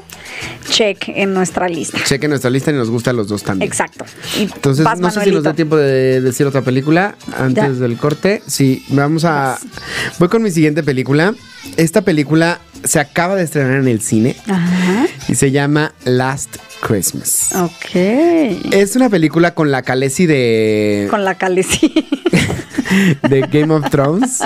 [0.69, 1.97] check en nuestra lista.
[2.03, 3.69] Chequen nuestra lista y nos gusta a los dos también.
[3.69, 4.05] Exacto.
[4.39, 7.69] Y Entonces, vas, no sé si nos da tiempo de decir otra película antes Ya.
[7.69, 8.41] del corte.
[8.47, 9.59] Sí, vamos a.
[10.17, 11.35] Voy con mi siguiente película.
[11.77, 15.05] Esta película se acaba de estrenar en el cine Ajá.
[15.27, 17.49] y se llama Last Christmas.
[17.55, 17.95] Ok.
[18.71, 21.93] Es una película con la Khaleesi de, Con la caleci.
[23.29, 24.39] de Game of Thrones.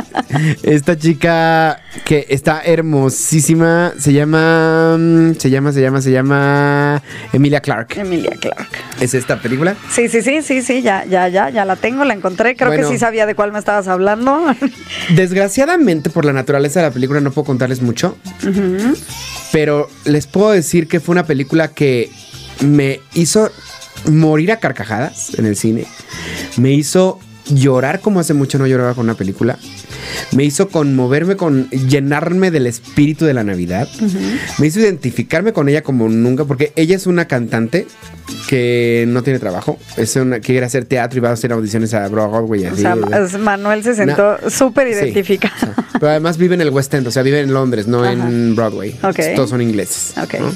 [0.63, 4.97] Esta chica que está hermosísima se llama.
[4.97, 7.01] mm, Se llama, se llama, se llama
[7.33, 7.97] Emilia Clark.
[7.97, 8.67] Emilia Clark.
[8.99, 9.75] ¿Es esta película?
[9.91, 12.55] Sí, sí, sí, sí, sí, ya, ya, ya, ya la tengo, la encontré.
[12.55, 12.87] Creo Bueno.
[12.87, 14.45] que sí sabía de cuál me estabas hablando.
[15.15, 18.17] Desgraciadamente, por la naturaleza de la película, no puedo contarles mucho.
[19.51, 22.09] Pero les puedo decir que fue una película que
[22.61, 23.49] me hizo
[24.09, 25.85] morir a carcajadas en el cine.
[26.57, 29.57] Me hizo llorar como hace mucho no lloraba con una película.
[30.31, 33.87] Me hizo conmoverme con llenarme del espíritu de la Navidad.
[34.57, 37.87] Me hizo identificarme con ella como nunca, porque ella es una cantante
[38.47, 39.77] que no tiene trabajo.
[39.97, 42.95] Es una que quiere hacer teatro y va a hacer audiciones a Broadway o sea,
[43.39, 44.93] Manuel se sentó súper Sí.
[45.05, 45.73] identificado.
[45.93, 48.13] Pero además vive en el West End, o sea, vive en Londres, no Ajá.
[48.13, 48.97] en Broadway.
[49.35, 50.13] Todos son ingleses.
[50.21, 50.35] Ok.
[50.39, 50.53] ¿no?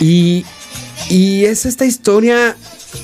[0.00, 0.44] Y,
[1.10, 2.56] y es esta historia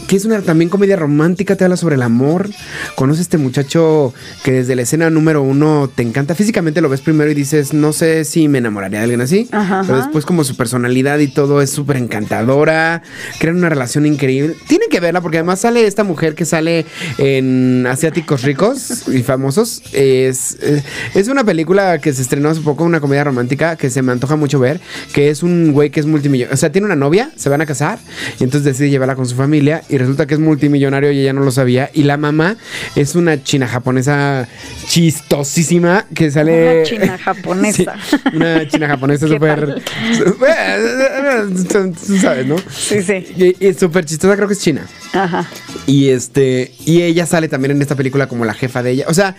[0.08, 2.48] que es una también comedia romántica, te habla sobre el amor.
[2.94, 6.34] Conoce a este muchacho que desde la escena número uno te encanta.
[6.34, 9.48] Físicamente lo ves primero y dices, no sé si me enamoraría de alguien así.
[9.52, 13.02] Ajá, Pero después como su personalidad y todo es súper encantadora.
[13.38, 14.56] Crean una relación increíble.
[14.66, 16.86] Tienen que verla porque además sale esta mujer que sale
[17.18, 19.82] en Asiáticos Ricos y Famosos.
[19.92, 20.82] Es, eh,
[21.14, 24.36] es una película que se estrenó hace poco, una comedia romántica que se me antoja
[24.36, 24.80] mucho ver,
[25.12, 26.54] que es un güey que es multimillonario.
[26.54, 27.98] O sea, tiene una novia, se van a casar
[28.40, 31.32] y entonces decide llevarla con su familia y y resulta que es multimillonario y ella
[31.32, 31.90] no lo sabía.
[31.92, 32.56] Y la mamá
[32.94, 34.46] es una china japonesa
[34.86, 36.78] chistosísima que sale.
[36.78, 37.96] Una china japonesa.
[38.08, 39.82] Sí, una china japonesa ¿Qué súper.
[42.20, 42.56] Sabes, ¿no?
[42.70, 43.26] Sí, sí.
[43.36, 44.86] Y, y súper chistosa, creo que es china.
[45.12, 45.48] Ajá.
[45.86, 46.72] Y este.
[46.86, 49.06] Y ella sale también en esta película como la jefa de ella.
[49.08, 49.34] O sea,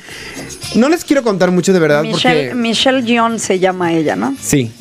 [0.76, 2.56] no les quiero contar mucho de verdad Michelle, porque.
[2.56, 4.36] Michelle Yeoh se llama ella, ¿no?
[4.42, 4.72] Sí.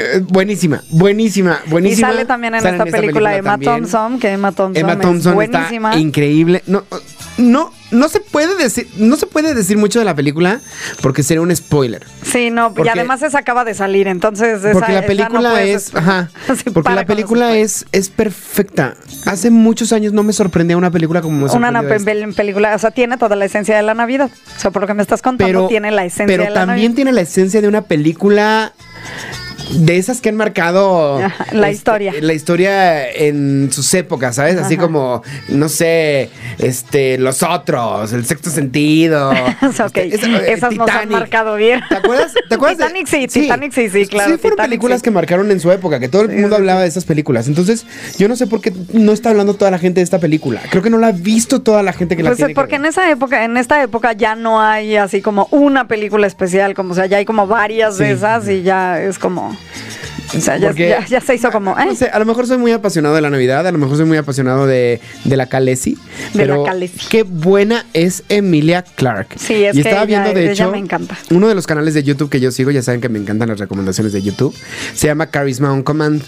[0.00, 2.08] Eh, buenísima, buenísima, Y buenísima.
[2.08, 3.72] sale también en Sale esta película, Emma también.
[3.72, 5.90] Thompson, que Emma Thompson, Emma es buenísima.
[5.90, 6.62] está increíble.
[6.66, 6.84] No,
[7.38, 10.60] no, no se puede decir, no se puede decir mucho de la película
[11.00, 12.06] porque sería un spoiler.
[12.22, 15.62] Sí, no, Porque- y además esa acaba de salir, entonces esa- Porque la no película
[15.62, 16.30] es, ajá,
[16.72, 18.94] porque la película es, es perfecta.
[19.26, 21.82] Hace muchos años no me sorprendía una película como me una
[22.34, 24.30] película, o sea, tiene toda la esencia de la Navidad.
[24.56, 26.54] O sea, por lo que me estás contando, pero tiene la esencia pero de la
[26.60, 26.96] también Navidad.
[26.96, 28.72] tiene la esencia de una película
[29.72, 32.12] de esas que han marcado Ajá, la este, historia.
[32.20, 34.56] la historia en sus épocas, ¿sabes?
[34.56, 34.82] Así Ajá.
[34.84, 39.30] como no sé, este los otros, el sexto sentido.
[39.30, 41.80] O sea, ok, este, esa- eh, esas nos han marcado bien.
[41.88, 42.32] ¿Te acuerdas?
[42.48, 45.04] ¿Te acuerdas de- Titanic sí, Titanic sí, sí, claro, Sí, fueron Titanic películas sí.
[45.04, 47.46] que marcaron en su época, que todo el Sí, mundo sí, hablaba de esas películas.
[47.48, 47.86] Entonces,
[48.18, 50.60] yo no sé por qué no está hablando toda la gente de esta película.
[50.70, 52.76] Creo que no la ha visto toda la gente que la Pues tiene porque que
[52.76, 56.92] en esa época, en esta época ya no hay así como una película especial, como
[56.92, 58.12] o sea, ya hay como varias de Sí.
[58.12, 60.09] esas y ya es como Thank you.
[60.36, 61.96] O sea, ya, Porque- ya- ya se hizo como, No ¿eh?
[61.96, 64.16] sé, a lo mejor soy muy apasionado de la Navidad, a lo mejor soy muy
[64.18, 65.94] apasionado de, de la Calesi.
[66.34, 67.06] De la pero Khaleesi.
[67.08, 69.28] Qué buena es Emilia Clark.
[69.36, 71.16] Sí, es y que estaba ella- viendo, de ella hecho, me encanta.
[71.30, 73.58] uno de los canales de YouTube que yo sigo, ya saben que me encantan las
[73.58, 74.54] recomendaciones de YouTube,
[74.94, 76.22] se llama Charisma on Command.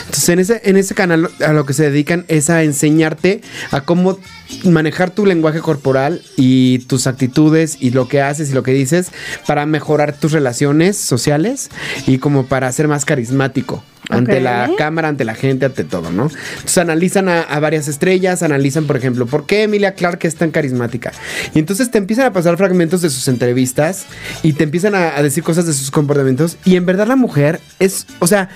[0.00, 3.40] Entonces, en ese, en ese canal a lo que se dedican es a enseñarte
[3.70, 4.18] a cómo
[4.64, 9.10] manejar tu lenguaje corporal y tus actitudes y lo que haces y lo que dices
[9.46, 11.68] para mejorar tus relaciones sociales
[12.06, 14.42] y como para ser más carismático climático ante Ok.
[14.42, 16.30] la cámara, ante la gente, ante todo, ¿no?
[16.54, 20.50] Entonces analizan a, a varias estrellas, analizan, por ejemplo, ¿por qué Emilia Clarke es tan
[20.50, 21.12] carismática?
[21.54, 24.06] Y entonces te empiezan a pasar fragmentos de sus entrevistas
[24.42, 27.60] y te empiezan a, a decir cosas de sus comportamientos y en verdad la mujer
[27.78, 28.48] es, o sea,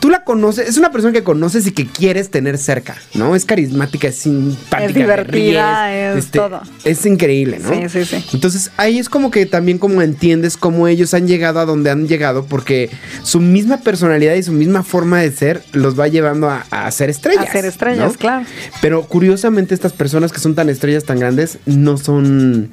[0.00, 3.34] tú la conoces, es una persona que conoces y que quieres tener cerca, ¿no?
[3.36, 4.84] Es carismática, es simpática.
[4.84, 6.60] Es divertida, ríes, es todo.
[6.84, 7.70] Es increíble, ¿no?
[7.72, 8.24] Sí, sí, sí.
[8.34, 12.06] Entonces ahí es como que también como entiendes cómo ellos han llegado a donde han
[12.08, 12.90] llegado porque
[13.22, 17.08] su misma personalidad y su misma forma de ser los va llevando a, a ser
[17.08, 17.48] estrellas.
[17.48, 18.18] A ser estrellas, ¿no?
[18.18, 18.44] claro.
[18.82, 22.70] Pero curiosamente estas personas que son tan estrellas, tan grandes, no son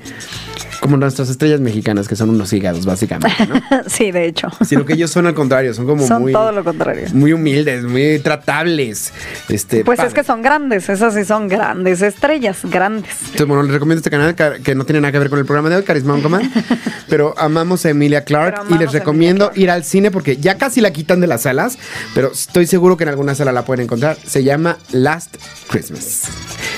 [0.80, 3.62] como nuestras estrellas mexicanas que son unos hígados básicamente, ¿no?
[3.88, 4.48] sí, de hecho.
[4.66, 6.32] Sino que ellos son al contrario, son como Son muy...
[6.34, 7.08] todo lo contrario.
[7.14, 9.12] Muy humildes, muy tratables.
[9.50, 13.12] Este, Pues es que son grandes, esas sí son grandes estrellas, grandes.
[13.22, 15.46] Entonces, bueno, les recomiendo este canal ca- que no tiene nada que ver con el
[15.46, 16.50] programa de hoy, Carisma on Command.
[17.10, 20.92] pero amamos a Emilia Clark y les recomiendo ir al cine porque ya casi la
[20.92, 21.78] quitan de las salas,
[22.16, 24.18] pero estoy seguro que en alguna sala la pueden encontrar.
[24.26, 25.36] Se llama Last
[25.70, 26.24] Christmas.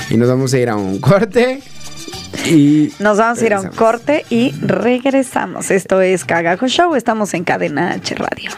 [0.09, 1.61] Y nos vamos a ir a un corte.
[2.45, 5.71] Y Nos vamos a ir a un corte y regresamos.
[5.71, 8.51] Esto es Cagajo Show, estamos en Cadena H Radio.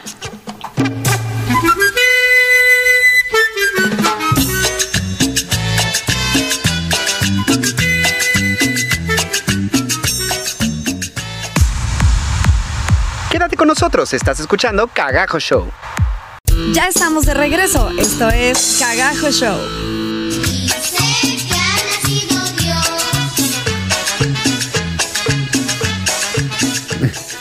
[13.30, 15.67] Quédate con nosotros, estás escuchando Cagajo Show.
[16.72, 20.03] Ya estamos de regreso, esto es Cagajo Show.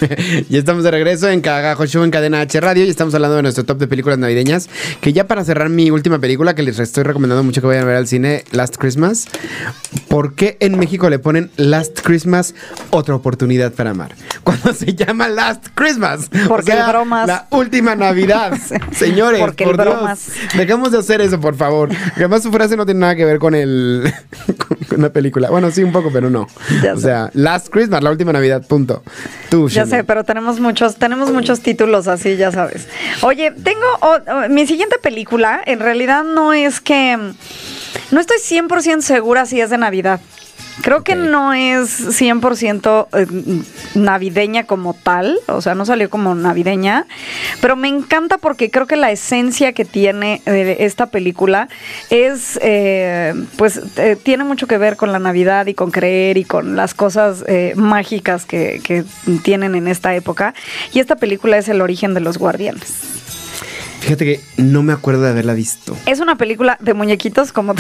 [0.49, 3.43] ya estamos de regreso en Cagajo Show en Cadena H Radio y estamos hablando de
[3.43, 4.69] nuestro top de películas navideñas.
[5.01, 7.87] Que ya para cerrar mi última película, que les estoy recomendando mucho que vayan a
[7.87, 9.29] ver al cine, Last Christmas.
[10.09, 12.55] ¿Por qué en México le ponen Last Christmas
[12.91, 14.15] otra oportunidad para amar?
[14.45, 16.29] Cuando se llama Last Christmas.
[16.49, 17.27] Porque el bromas.
[17.27, 18.53] La última Navidad.
[18.93, 20.29] Señores, Porque el por Dios, bromas.
[20.57, 21.91] Dejemos de hacer eso, por favor.
[21.91, 24.13] Que además su frase no tiene nada que ver con el
[24.89, 25.51] con, la película.
[25.51, 26.47] Bueno, sí, un poco, pero no.
[26.83, 29.03] Ya o sea, Last Christmas, la última Navidad, punto.
[29.51, 29.87] Tú, Ya.
[30.07, 32.89] Pero tenemos muchos, tenemos muchos títulos así, ya sabes.
[33.23, 33.87] Oye, tengo
[34.49, 37.17] mi siguiente película, en realidad no es que
[38.11, 40.21] no estoy 100% segura si es de Navidad.
[40.81, 43.27] Creo que no es 100% eh,
[43.95, 47.07] navideña como tal, o sea, no salió como navideña,
[47.61, 51.69] pero me encanta porque creo que la esencia que tiene eh, esta película
[52.11, 56.45] es, eh, pues, eh, tiene mucho que ver con la Navidad y con creer y
[56.45, 59.05] con las cosas eh, mágicas que, que
[59.43, 60.55] tienen en esta época.
[60.93, 63.32] Y esta película es El origen de los guardianes.
[64.03, 65.97] Fíjate que no me acuerdo de haberla visto.
[66.07, 67.75] Es una película de muñequitos, como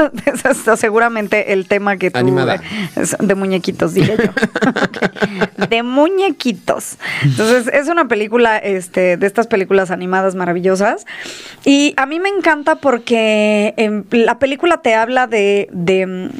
[0.76, 2.60] seguramente el tema que tú Animada.
[2.94, 4.32] es de muñequitos, diré yo.
[5.70, 6.98] De muñequitos.
[7.22, 11.06] Entonces, es una película, este, de estas películas animadas maravillosas.
[11.64, 15.68] Y a mí me encanta porque em, la película te habla de.
[15.72, 16.30] de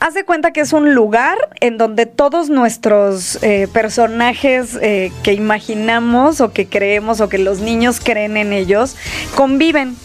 [0.00, 5.32] Haz de cuenta que es un lugar en donde todos nuestros eh, personajes eh, que
[5.32, 8.96] imaginamos o que creemos o que los niños creen en ellos
[9.34, 9.96] conviven.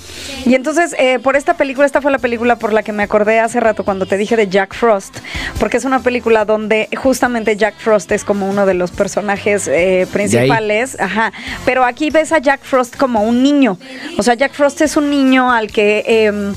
[0.45, 3.39] Y entonces, eh, por esta película, esta fue la película por la que me acordé
[3.39, 5.17] hace rato cuando te dije de Jack Frost,
[5.60, 10.08] porque es una película donde justamente Jack Frost es como uno de los personajes eh,
[10.12, 11.32] principales, ajá,
[11.65, 13.78] pero aquí ves a Jack Frost como un niño,
[14.17, 16.04] o sea, Jack Frost es un niño al que...
[16.08, 16.54] em,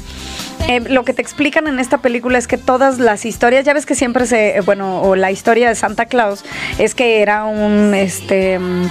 [0.69, 3.87] eh, lo que te explican en esta película es que todas las historias, ya ves
[3.87, 6.45] que siempre se, eh, bueno, o la historia de Santa Claus
[6.79, 8.91] es que era un, este, un,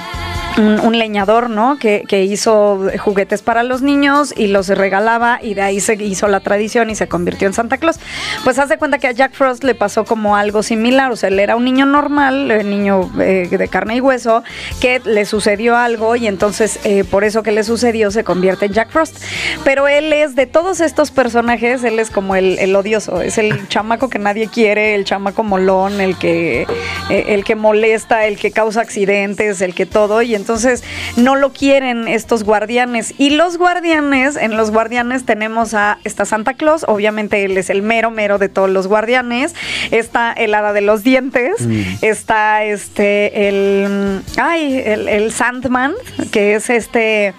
[0.58, 1.78] un leñador, ¿no?
[1.78, 6.30] Que, que hizo juguetes para los niños y los regalaba y de ahí se hizo
[6.30, 8.00] la tradición y se convirtió en Santa Claus.
[8.46, 11.28] Pues haz de cuenta que a Jack Frost le pasó como algo similar, o sea,
[11.28, 14.46] él era un niño normal, eh, niño eh, de carne y hueso,
[14.80, 18.72] que le sucedió algo y entonces eh, por eso que le sucedió se convierte en
[18.72, 19.18] Jack Frost.
[19.66, 23.68] Pero él es de todos estos personajes, él es como el, el odioso, es el
[23.68, 26.66] chamaco que nadie quiere, el chamaco molón, el que,
[27.10, 30.82] el que molesta, el que causa accidentes, el que todo, y entonces
[31.18, 33.14] no lo quieren estos guardianes.
[33.18, 37.82] Y los guardianes, en los guardianes tenemos a esta Santa Claus, obviamente él es el
[37.82, 39.54] mero mero de todos los guardianes,
[39.92, 41.56] está el hada de los dientes,
[42.02, 45.94] está este, el, ay, el, el Sandman,
[46.32, 47.34] que es este,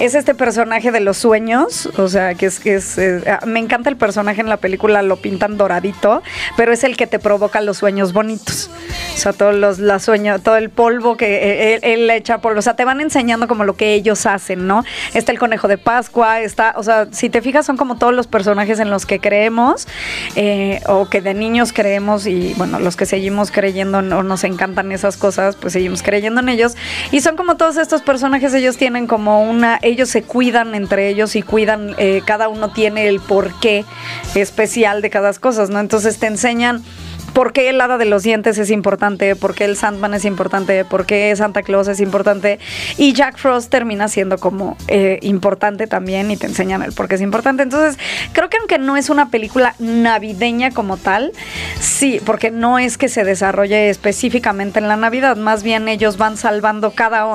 [0.00, 3.60] es este personaje de los sueños, o sea, que es, que es eh, ah, me
[3.60, 6.22] encanta el personaje en la película, lo pintan doradito,
[6.56, 8.70] pero es el que te provoca los sueños bonitos.
[9.14, 12.38] O sea, todos los la sueño, todo el polvo que eh, él, él le echa
[12.38, 14.84] por, o sea, te van enseñando como lo que ellos hacen, ¿no?
[15.12, 18.26] Está el conejo de Pascua, está, o sea, si te fijas son como todos los
[18.26, 19.86] personajes en los que creemos
[20.34, 24.92] eh, o que de niños creemos y bueno, los que seguimos creyendo o nos encantan
[24.92, 26.74] esas cosas, pues seguimos creyendo en ellos
[27.10, 31.36] y son como todos estos personajes, ellos tienen como una, ellos se cuidan entre ellos
[31.36, 33.84] y cuidan, eh, cada uno tiene el porqué
[34.34, 35.80] especial de cada cosa, ¿no?
[35.80, 36.82] Entonces te enseñan
[37.32, 40.84] por qué el hada de los dientes es importante, por qué el Sandman es importante,
[40.84, 42.58] por qué Santa Claus es importante.
[42.96, 47.14] Y Jack Frost termina siendo como eh, importante también y te enseñan el por qué
[47.14, 47.62] es importante.
[47.62, 47.98] Entonces,
[48.32, 51.32] creo que aunque no es una película navideña como tal,
[51.78, 56.36] sí, porque no es que se desarrolle específicamente en la Navidad, más bien ellos van
[56.36, 57.26] salvando cada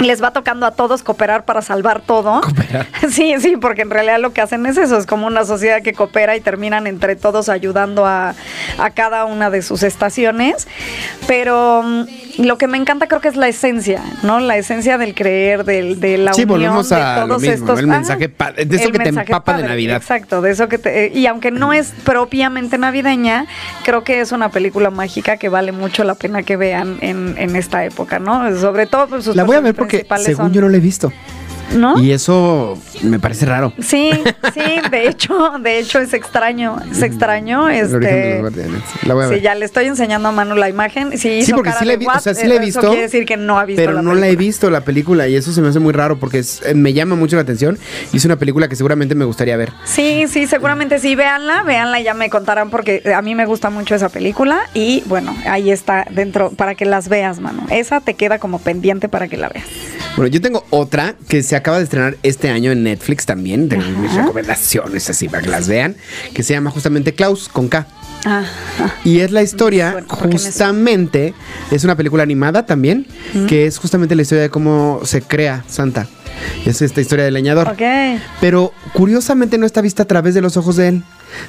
[0.00, 2.40] les va tocando a todos cooperar para salvar todo.
[2.40, 2.86] Cooperar.
[3.10, 5.92] Sí, sí, porque en realidad lo que hacen es eso, es como una sociedad que
[5.92, 8.34] coopera y terminan entre todos ayudando a,
[8.78, 10.66] a cada una de sus estaciones.
[11.26, 12.04] Pero mm,
[12.38, 14.40] lo que me encanta creo que es la esencia, ¿no?
[14.40, 17.54] La esencia del creer, del, de la Sí, unión volvemos de a lo todos mismo,
[17.54, 17.78] estos.
[17.80, 19.96] el mensaje pa- de eso el que te mensaje empapa de padre, Navidad.
[19.96, 21.08] Exacto, de eso que te...
[21.14, 23.46] Y aunque no es propiamente navideña,
[23.84, 27.56] creo que es una película mágica que vale mucho la pena que vean en, en
[27.56, 28.56] esta época, ¿no?
[28.58, 30.80] Sobre todo pues, sus La voy a ver porque según son- yo no la he
[30.80, 31.12] visto.
[31.76, 31.98] ¿No?
[32.02, 33.72] Y eso me parece raro.
[33.80, 34.10] Sí,
[34.54, 39.06] sí, de hecho, de hecho es extraño, es extraño, origen de este.
[39.06, 39.42] La voy a sí, ver.
[39.42, 41.92] ya le estoy enseñando a Manu la imagen, sí, hizo Sí, porque cara sí la
[41.92, 42.80] he de visto, o what, sea, sí la he eso visto.
[42.80, 45.36] quiere decir que no ha visto Pero la no la he visto la película y
[45.36, 47.78] eso se me hace muy raro porque es- eh, me llama mucho la atención
[48.12, 49.72] y es una película que seguramente me gustaría ver.
[49.84, 53.70] Sí, sí, seguramente sí, véanla, véanla y ya me contarán porque a mí me gusta
[53.70, 57.62] mucho esa película y bueno, ahí está dentro para que las veas, Manu.
[57.70, 59.66] Esa te queda como pendiente para que la veas.
[60.16, 63.78] Bueno, yo tengo otra que se acaba de estrenar este año en Netflix también, de
[63.78, 65.96] mis recomendaciones así para que las vean,
[66.34, 67.86] que se llama justamente Klaus con K.
[68.24, 68.44] Ah,
[69.04, 71.34] Y es la historia, justamente,
[71.70, 73.06] es una película animada también,
[73.48, 76.06] que es justamente la historia de cómo se crea Santa.
[76.66, 77.68] Es esta historia del leñador.
[77.68, 77.82] ok.
[78.40, 81.02] Pero curiosamente no está vista a través de los ojos de él,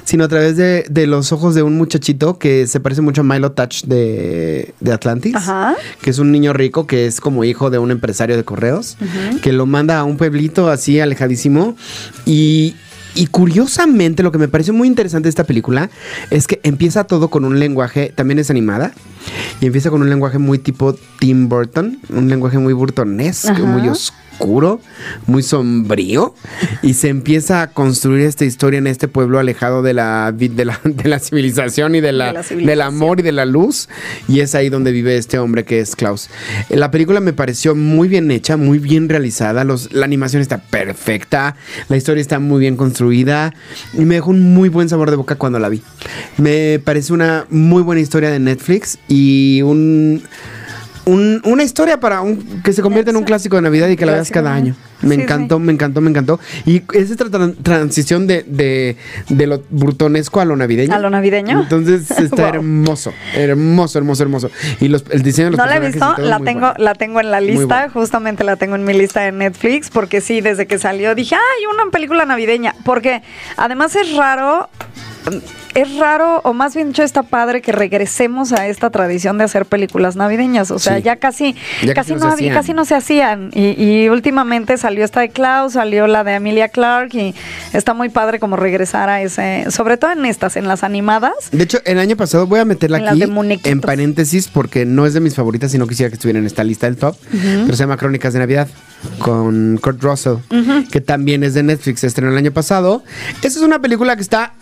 [0.04, 3.24] sino a través de, de los ojos de un muchachito que se parece mucho a
[3.24, 5.74] Milo Touch de, de Atlantis, Ajá.
[6.00, 8.96] que es un niño rico que es como hijo de un empresario de correos,
[9.42, 11.76] que lo manda a un pueblito así alejadísimo.
[12.24, 12.74] Y...
[13.16, 15.88] Y curiosamente, lo que me pareció muy interesante de esta película
[16.30, 18.92] es que empieza todo con un lenguaje, también es animada,
[19.60, 23.62] y empieza con un lenguaje muy tipo Tim Burton, un lenguaje muy burtonesco, Ajá.
[23.64, 24.80] muy oscuro,
[25.26, 26.34] muy sombrío,
[26.82, 30.80] y se empieza a construir esta historia en este pueblo alejado de la, de la,
[30.84, 32.66] de la civilización y de la, De la civilización.
[32.66, 33.88] del amor y de la luz,
[34.28, 36.28] y es ahí donde vive este hombre que es Klaus.
[36.68, 41.54] La película me pareció muy bien hecha, muy bien realizada, los, la animación está perfecta,
[41.88, 43.54] la historia está muy bien construida,
[43.94, 45.80] y me dejó un muy buen sabor de boca cuando la vi.
[46.38, 49.13] Me parece una muy buena historia de Netflix y
[49.62, 50.22] un
[51.06, 54.06] un- una historia para un, que se convierta en un clásico de Navidad y que
[54.06, 54.74] la veas cada año.
[55.02, 56.40] Me Sí, encantó, me encantó, me encantó.
[56.64, 58.96] Y es esta tran- transición de, de,
[59.28, 60.94] de lo brutonesco a lo navideño.
[60.94, 61.60] ¿A lo navideño?
[61.60, 62.54] Entonces está Wow.
[62.54, 64.50] hermoso, hermoso, hermoso, hermoso.
[64.80, 66.74] Y los, el diseño de los No la he y visto, la tengo, bueno.
[66.78, 67.92] la tengo en la lista, bueno.
[67.92, 71.66] justamente la tengo en mi lista de Netflix, porque sí, desde que salió dije, ay,
[71.70, 73.20] una película navideña, porque
[73.58, 74.70] además es raro,
[75.74, 79.66] es raro, o más bien dicho, está padre que regresemos a esta tradición de hacer
[79.66, 81.02] películas navideñas, o sea, Sí.
[81.02, 85.20] ya casi, Ya casi, casi no casi no se hacían, y, y últimamente salió esta
[85.20, 87.34] de Klaus, salió la de Emilia Clarke, y
[87.72, 91.64] está muy padre como regresar a ese, sobre todo en estas, en las animadas, De
[91.64, 95.20] hecho, el año pasado voy a meterla En aquí en paréntesis porque no es de
[95.20, 97.16] mis favoritas y no quisiera que estuviera en esta lista del top.
[97.30, 98.68] Pero se llama Crónicas de Navidad
[99.18, 100.36] con Kurt Russell,
[100.90, 102.04] que también es de Netflix.
[102.04, 103.02] Estrenó el año pasado.
[103.42, 104.52] Esa es una película que está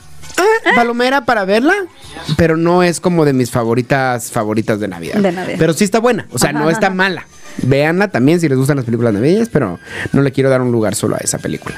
[0.75, 1.75] palomera para verla,
[2.37, 5.15] pero no es como de mis favoritas favoritas de Navidad.
[5.17, 5.57] De Navidad.
[5.59, 6.95] Pero sí está buena, o sea, Ajá, no está ajá.
[6.95, 7.27] mala.
[7.63, 9.79] Véanla también si les gustan las películas navideñas, pero
[10.13, 11.75] no le quiero dar un lugar solo a esa película.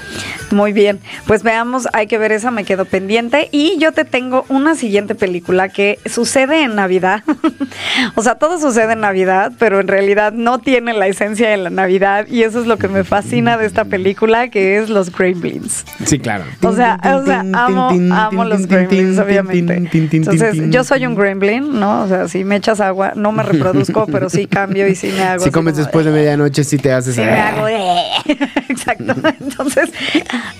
[0.50, 3.48] Muy bien, pues veamos, hay que ver esa, me quedo pendiente.
[3.52, 7.22] Y yo te tengo una siguiente película que sucede en Navidad.
[8.14, 11.70] o sea, todo sucede en Navidad, pero en realidad no tiene la esencia de la
[11.70, 12.26] Navidad.
[12.28, 15.84] Y eso es lo que me fascina de esta película, que es Los Gremlins.
[16.04, 16.44] Sí, claro.
[16.62, 19.74] O sea, o sea, amo, amo los gremlins, obviamente.
[19.92, 22.02] Entonces, yo soy un gremlin, ¿no?
[22.02, 25.22] O sea, si me echas agua, no me reproduzco, pero sí cambio y sí me
[25.22, 25.44] hago.
[25.64, 27.14] Comes después de medianoche, sí te haces.
[27.14, 27.66] Sí, me hago.
[28.68, 29.14] Exacto.
[29.40, 29.90] Entonces,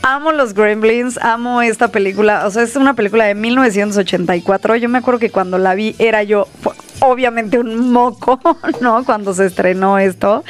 [0.03, 2.47] amo los Gremlins, amo esta película.
[2.47, 4.77] O sea, es una película de 1984.
[4.77, 6.49] Yo me acuerdo que cuando la vi era yo.
[7.01, 8.41] Obviamente un moco,
[8.81, 9.05] ¿no?
[9.05, 10.43] Cuando se estrenó esto.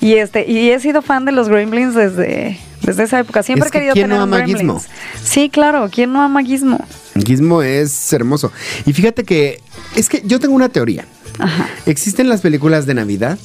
[0.00, 3.42] Y este, y he sido fan de los Gremlins desde, desde esa época.
[3.42, 4.60] Siempre Es he que querido ¿quién tener no ama Gremlins.
[4.60, 4.82] Gizmo?
[5.22, 6.84] Sí, claro, ¿quién no ama Gizmo?
[7.24, 8.52] Gizmo es hermoso.
[8.84, 9.60] Y fíjate que
[9.96, 11.06] es que yo tengo una teoría.
[11.86, 13.38] Existen las películas de Navidad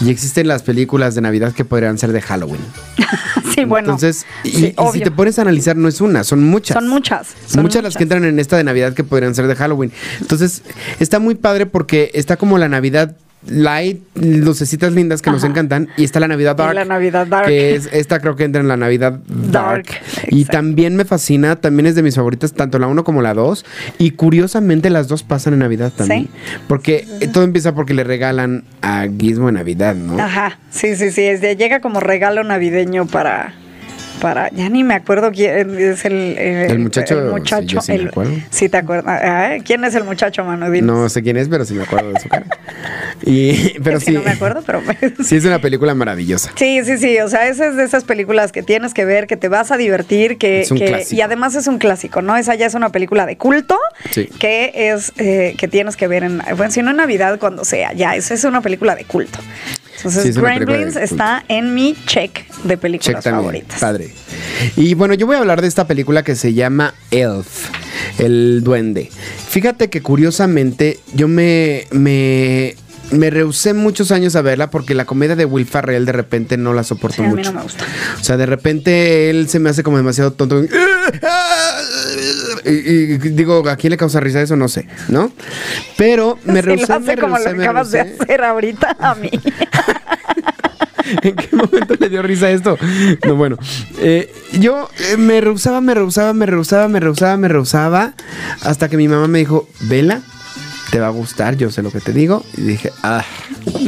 [0.00, 2.60] y existen las películas de Navidad que podrían ser de Halloween.
[3.54, 3.92] Sí, bueno.
[3.92, 6.74] Entonces, y, sí, y si te pones a analizar, no es una, son muchas.
[6.74, 7.28] Son muchas.
[7.46, 9.92] son muchas las que entran en esta de Navidad que podrían ser de Halloween.
[10.20, 10.60] Entonces,
[11.00, 13.16] está muy padre porque está como la Navidad
[13.48, 16.74] light, lucecitas lindas que nos encantan, y está la Navidad Y dark.
[16.74, 17.46] la Navidad dark.
[17.46, 19.86] Que es, esta creo que entra en la Navidad dark.
[19.86, 19.86] Dark,
[20.28, 23.64] Y también me fascina, también es de mis favoritas, tanto la 1 como la 2.
[23.98, 26.24] Y curiosamente las dos pasan en Navidad también.
[26.24, 26.58] Sí.
[26.68, 30.18] Porque eh, todo empieza porque le regalan a Gizmo en Navidad, ¿no?
[30.22, 31.22] Ajá, sí, sí, sí.
[31.22, 33.54] Es de- llega como regalo navideño para.
[34.20, 37.92] Para, ya ni me acuerdo quién es el, el, El muchacho, el muchacho, sí, sí
[37.92, 38.32] el- acuerdo.
[38.50, 39.62] sí te acuerdas.
[39.64, 40.70] ¿Quién es el muchacho, Manu?
[40.70, 40.96] Dinos.
[40.96, 42.46] No sé quién es, pero sí me acuerdo de su cara.
[43.22, 44.12] Y, pero que sí.
[44.12, 44.80] no me acuerdo, pero
[45.24, 46.50] Sí, es una película maravillosa.
[46.56, 47.18] Sí, sí, sí.
[47.20, 49.76] O sea, esa es de esas películas que tienes que ver, que te vas a
[49.76, 51.14] divertir, que, Es un que- clásico.
[51.16, 52.36] y además es un clásico, ¿no?
[52.36, 53.76] Esa ya es una película de culto
[54.10, 54.26] Sí.
[54.38, 57.92] que es eh, que tienes que ver en, bueno, si no en Navidad, cuando sea,
[57.92, 59.38] ya, esa es una película de culto.
[59.96, 63.42] Entonces, Sí, es Gremlins está en mi check de Check películas también.
[63.42, 63.80] favoritas.
[63.80, 64.10] Padre.
[64.76, 67.68] Y bueno, yo voy a hablar de esta película que se llama Elf,
[68.18, 69.10] el duende.
[69.48, 72.76] Fíjate que curiosamente yo me, me,
[73.10, 76.72] me rehusé muchos años a verla porque la comedia de Will Ferrell de repente no
[76.74, 77.52] la soporto Sí, a mí mucho.
[77.52, 77.84] no me gusta.
[78.20, 80.62] O sea, de repente él se me hace como demasiado tonto.
[82.66, 82.70] Y,
[83.14, 84.56] y digo, ¿a quién le causa risa eso?
[84.56, 85.30] No sé, ¿no?
[85.96, 89.14] Pero me Sí, rehusé, lo me hace como rehusé, lo acabas de hacer ahorita a
[89.14, 89.30] mí.
[91.22, 92.76] ¿En qué momento le dio risa esto?
[93.24, 93.56] No, bueno.
[94.00, 98.14] eh, yo eh, me rehusaba, me rehusaba, me rehusaba, me rehusaba, me rehusaba.
[98.62, 100.20] Hasta que mi mamá me dijo, vela,
[100.90, 102.44] te va a gustar, yo sé lo que te digo.
[102.56, 103.24] Y dije, ah,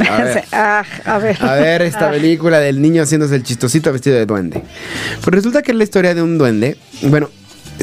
[0.09, 0.43] a ver.
[0.53, 1.37] Ah, a ver.
[1.43, 2.11] A ver esta Ah.
[2.11, 4.63] película del niño haciéndose el chistosito vestido de duende.
[5.21, 6.77] Pues resulta que es la historia de un duende.
[7.01, 7.29] Bueno,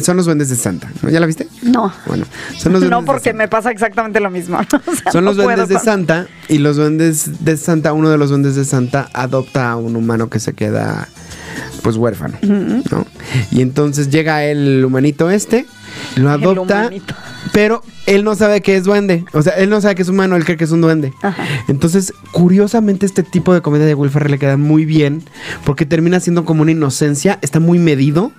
[0.03, 0.91] son los duendes de Santa.
[1.03, 1.11] ¿no?
[1.11, 1.49] ¿Ya la viste?
[1.63, 1.93] No.
[2.07, 2.25] Bueno,
[2.57, 4.59] son los duendes No, porque me pasa exactamente lo mismo.
[4.87, 8.19] O sea, Son no los duendes de Santa y los duendes de Santa, uno de
[8.19, 11.09] los duendes de Santa adopta a un humano que se queda
[11.83, 13.07] pues huérfano, ¿no?
[13.51, 15.67] Y entonces llega el humanito este,
[16.17, 16.91] lo adopta,
[17.53, 20.37] pero él no sabe que es duende, o sea, él no sabe que es humano,
[20.37, 21.13] él cree que es un duende.
[21.23, 21.45] Ajá.
[21.69, 25.23] Entonces, curiosamente este tipo de comedia de Will Ferrell le queda muy bien
[25.65, 28.33] porque termina siendo como una inocencia, está muy medido.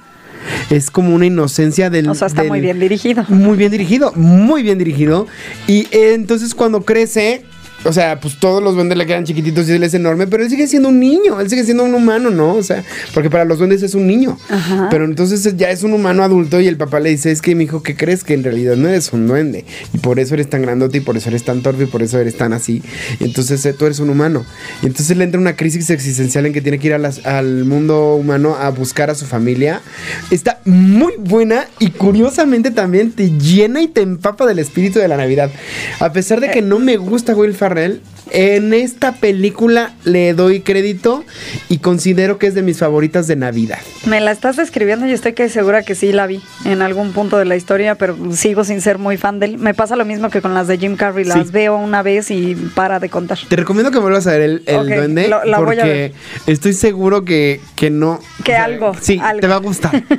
[0.69, 2.09] Es como una inocencia del.
[2.09, 3.25] O sea, está del- muy bien dirigido.
[3.29, 5.27] muy bien dirigido, muy bien dirigido.
[5.67, 7.43] Y eh, entonces cuando crece,
[7.85, 10.49] o sea, pues todos los duendes le quedan chiquititos y él es enorme, pero él
[10.49, 12.53] sigue siendo un niño, él sigue siendo un humano, ¿no?
[12.55, 14.37] O sea, porque para los duendes es un niño.
[14.49, 14.87] Ajá.
[14.89, 17.65] Pero entonces ya es un humano adulto y el papá le dice, es que mi
[17.65, 18.23] hijo, ¿qué crees?
[18.23, 19.65] Que en realidad no eres un duende.
[19.93, 22.19] Y por eso eres tan grandote y por eso eres tan torpe y por eso
[22.19, 22.81] eres tan así.
[23.19, 24.45] Y entonces eh, tú eres un humano.
[24.81, 27.65] Y entonces le entra una crisis existencial en que tiene que ir a las- al
[27.65, 29.81] mundo humano a buscar a su familia.
[30.31, 35.17] Está muy buena y curiosamente también te llena y te empapa del espíritu de la
[35.17, 35.51] Navidad.
[35.99, 37.99] A pesar de que no me gusta Will Ferrell, Carnel
[38.31, 41.23] en esta película le doy crédito
[41.69, 43.79] y considero que es de mis favoritas de Navidad.
[44.05, 47.37] Me la estás describiendo y estoy que segura que sí la vi en algún punto
[47.37, 49.57] de la historia, pero sigo sin ser muy fan de él.
[49.57, 51.51] Me pasa lo mismo que con las de Jim Carrey, las Sí.
[51.53, 53.37] veo una vez y para de contar.
[53.47, 56.13] Te recomiendo que vuelvas a ver el, el duende lo- la voy a porque
[56.47, 58.19] estoy seguro que, que no.
[58.43, 59.41] Que algo, Sí, algo.
[59.41, 60.03] te va a gustar.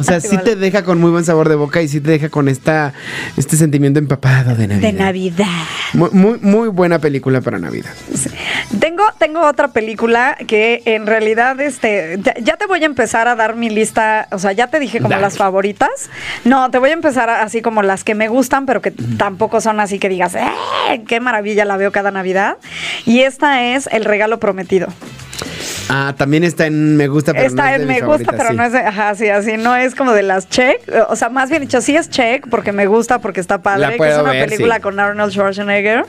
[0.00, 0.50] O sea, sí Vale.
[0.50, 2.92] te deja con muy buen sabor de boca y sí te deja con esta,
[3.36, 4.92] este sentimiento empapado de Navidad.
[4.92, 5.46] De Navidad.
[5.92, 7.92] Muy, muy, muy buena película para Navidad.
[8.78, 13.34] Tengo, tengo otra película que en realidad este ya, ya te voy a empezar a
[13.36, 15.22] dar mi lista, o sea, ya te dije como Dale.
[15.22, 15.88] las favoritas.
[16.44, 19.62] No, te voy a empezar a- así como las que me gustan, pero que tampoco
[19.62, 21.02] son así que digas, ¡eh!
[21.08, 22.58] ¡Qué maravilla la veo cada Navidad!
[23.06, 24.88] Y esta es El Regalo Prometido.
[25.90, 28.50] Ah, también está en Me Gusta, pero Está no es de en me gusta, pero
[28.50, 28.56] sí.
[28.56, 30.76] no es de, ajá, sí, así, no es como de las check.
[31.08, 34.08] O sea, más bien dicho, sí es check porque me gusta, porque está padre, que
[34.08, 34.80] es una ver, película sí.
[34.82, 36.04] con Arnold Schwarzenegger,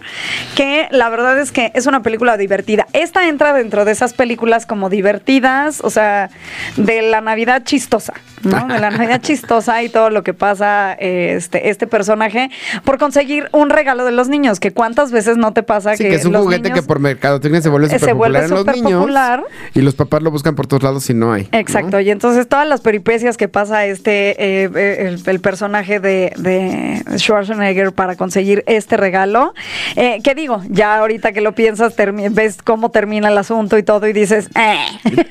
[0.56, 2.88] que la verdad es que es una película divertida.
[2.94, 6.30] Esta entra dentro de esas películas como divertidas, o sea,
[6.78, 8.14] de la Navidad chistosa,
[8.44, 8.68] ¿no?
[8.68, 12.50] De la Navidad chistosa y todo lo que pasa eh, este, este personaje
[12.86, 16.10] por conseguir un regalo de los niños, que cuántas veces no te pasa Sí, que,
[16.12, 18.50] que es un los juguete niños- que por mercadotecnia se vuelve súper vuelve popular en
[18.50, 18.80] los niños.
[19.04, 19.44] superpopular.
[19.74, 21.50] Y los papás lo buscan por todos lados y no hay.
[21.52, 21.58] ¿no?
[21.60, 24.30] Exacto, y entonces todas las peripecias que pasa este
[24.64, 29.54] eh, eh, el, el personaje de, de Schwarzenegger para conseguir este regalo,
[29.96, 30.62] eh, ¿qué digo?
[30.70, 31.94] Ya ahorita que lo piensas,
[32.32, 34.76] ves cómo termina el asunto y todo y dices, eh.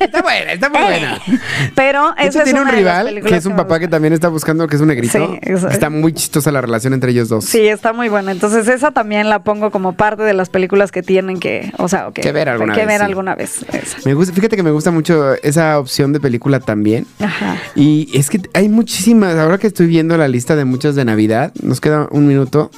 [0.01, 1.19] Está buena, está muy buena.
[1.75, 4.29] Pero De hecho, esa es tiene un rival que es un papá que también está
[4.29, 5.19] buscando, que es un negrito.
[5.19, 7.45] Sí, eso- Está muy chistosa la relación entre ellos dos.
[7.45, 8.33] Sí, está muy buena.
[8.33, 12.11] Entonces esa también la pongo como parte de las películas que tienen que, o sea,
[12.13, 13.05] Que ver alguna que vez, ver sí.
[13.05, 13.65] alguna vez.
[13.73, 13.99] esa.
[14.05, 17.07] Me gusta, fíjate que me gusta mucho esa opción de película también.
[17.21, 17.57] Ajá.
[17.75, 21.53] Y es que hay muchísimas, ahora que estoy viendo la lista de muchas de Navidad,
[21.63, 22.71] nos queda un minuto.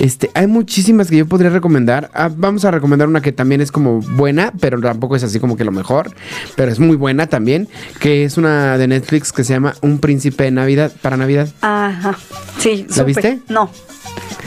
[0.00, 2.10] Este, hay muchísimas que yo podría recomendar.
[2.14, 5.56] Ah, vamos a recomendar una que también es como buena, pero tampoco es así como
[5.56, 6.10] que lo mejor,
[6.56, 7.68] pero es muy buena también,
[8.00, 11.48] que es una de Netflix que se llama Un príncipe de Navidad para Navidad.
[11.62, 12.18] Ajá.
[12.58, 13.40] Sí, ¿La viste?
[13.48, 13.70] No.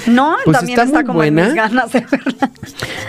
[0.07, 1.47] No, Pues también está está, muy como en buena.
[1.47, 2.51] mis ganas de verla.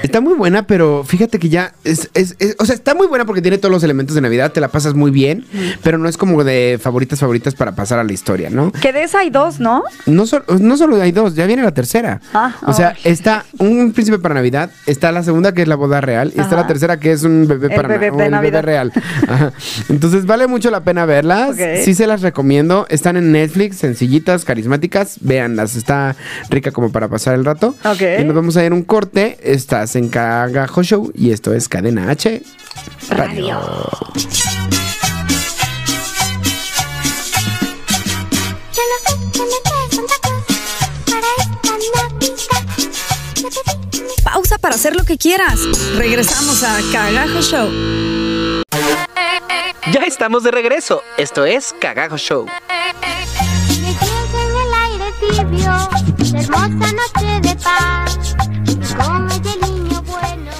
[0.02, 3.24] Está muy buena, pero fíjate que ya es, es- es- o sea, está muy buena
[3.24, 5.44] porque tiene todos los elementos de Navidad, te la pasas muy bien,
[5.82, 8.72] pero no es como de favoritas favoritas para pasar a la historia, ¿no?
[8.72, 9.82] Que de esa hay dos, ¿no?
[10.06, 12.20] No, sol- no solo hay dos, ya viene la tercera.
[12.34, 16.00] Ah, o sea, está un príncipe para Navidad, está la segunda que es la boda
[16.00, 18.52] real, y está la tercera que es un bebé El para bebé na- de Navidad.
[18.62, 18.92] bebé real.
[19.28, 19.52] Ajá.
[19.88, 21.56] Entonces vale mucho la pena verlas.
[21.84, 22.86] Sí se las recomiendo.
[22.88, 25.16] Están en Netflix, sencillitas, carismáticas.
[25.20, 26.14] Véanlas, está
[26.50, 27.74] rica como para pasar el rato.
[27.86, 28.02] Ok.
[28.20, 29.38] Y nos vamos a ir a un corte.
[29.42, 32.42] Estás en Cagajo Show y esto es Cadena H.
[33.08, 33.58] Radio.
[44.22, 45.58] Pausa para hacer lo que quieras.
[45.96, 47.70] Regresamos a Cagajo Show.
[49.92, 51.00] Ya estamos de regreso.
[51.16, 52.44] Esto es Cagajo Show.
[52.44, 55.88] Me pienso en el aire tibio,
[56.36, 58.36] hermosa noche de paz.
[58.96, 60.50] Con ese niño bueno.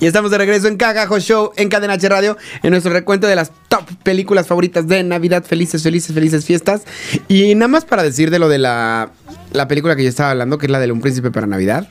[0.00, 3.36] Y estamos de regreso en Cagajo Show en Cadena H Radio en nuestro recuento de
[3.36, 5.44] las top películas favoritas de Navidad.
[5.44, 6.82] Felices, felices, felices fiestas.
[7.28, 9.10] Y nada más para decir de lo de la,
[9.52, 11.88] la película que yo estaba hablando, que es la de Un Príncipe para Navidad.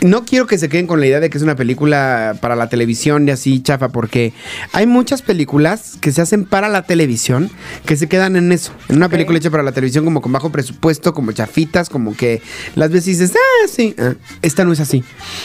[0.00, 2.68] No quiero que se queden con la idea de que es una película para la
[2.68, 4.32] televisión y así chafa, porque
[4.72, 7.50] hay muchas películas que se hacen para la televisión
[7.86, 8.72] que se quedan en eso.
[8.88, 12.42] En una película hecha para la televisión, como con bajo presupuesto, como chafitas, como que
[12.74, 13.94] las veces dices, ah, sí.
[13.98, 14.14] ah".
[14.42, 15.04] Esta no es así.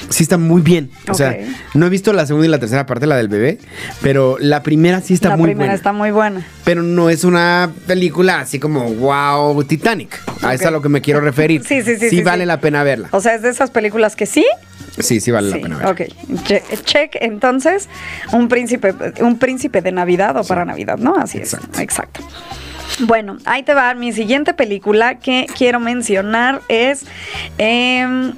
[0.09, 0.89] Sí está muy bien.
[1.09, 1.37] O sea,
[1.73, 3.59] no he visto la segunda y la tercera parte, la del bebé,
[4.01, 5.75] pero la primera sí está la muy primera buena.
[5.75, 6.47] está muy buena.
[6.63, 10.19] Pero no es una película así como wow, Titanic.
[10.41, 11.63] A eso es a lo que me quiero referir.
[11.65, 12.47] Sí, sí, sí, Sí sí, vale sí.
[12.47, 13.09] la pena verla.
[13.11, 14.45] O sea, es de esas películas que sí.
[14.99, 15.55] Sí, sí vale sí.
[15.57, 15.91] la pena verla.
[15.91, 16.43] Ok.
[16.43, 17.87] Che- check, entonces,
[18.31, 21.15] un príncipe, un príncipe de Navidad o para Navidad, ¿no?
[21.15, 21.67] Así Exacto.
[21.73, 21.79] es.
[21.79, 22.21] Exacto.
[23.01, 23.93] Bueno, ahí te va.
[23.93, 27.05] Mi siguiente película que quiero mencionar es.
[27.59, 28.33] em,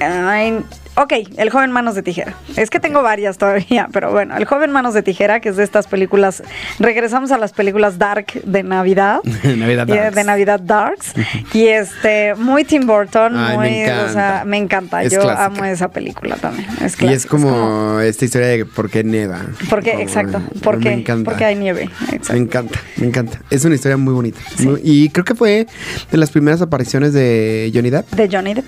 [0.00, 0.58] ay,
[0.96, 2.34] ok, El joven manos de tijera.
[2.56, 5.64] Es que tengo varias todavía, pero bueno, El joven manos de tijera, que es de
[5.64, 6.42] estas películas.
[6.78, 9.20] Regresamos a las películas dark de Navidad.
[9.44, 10.14] Navidad eh, Darks.
[10.16, 11.12] De Navidad Darks.
[11.52, 13.78] y este, muy Tim Burton, Ay, me muy.
[13.80, 14.04] encanta.
[14.04, 15.02] O sea, me encanta.
[15.02, 15.44] Es Yo clásica.
[15.46, 16.68] amo esa película también.
[16.82, 19.40] Es Y es como, esta historia de por qué nieva.
[19.68, 19.92] ¿Por qué?
[19.92, 20.38] Como, Exacto.
[20.38, 21.30] eh, ¿Por me encanta.
[21.30, 21.88] Porque hay nieve.
[22.12, 22.32] Exacto.
[22.34, 23.40] Me encanta, me encanta.
[23.50, 24.38] Es una historia muy bonita.
[24.60, 25.66] Muy- y creo que fue
[26.10, 28.10] de las primeras apariciones de Johnny Depp.
[28.12, 28.64] De Johnny Depp.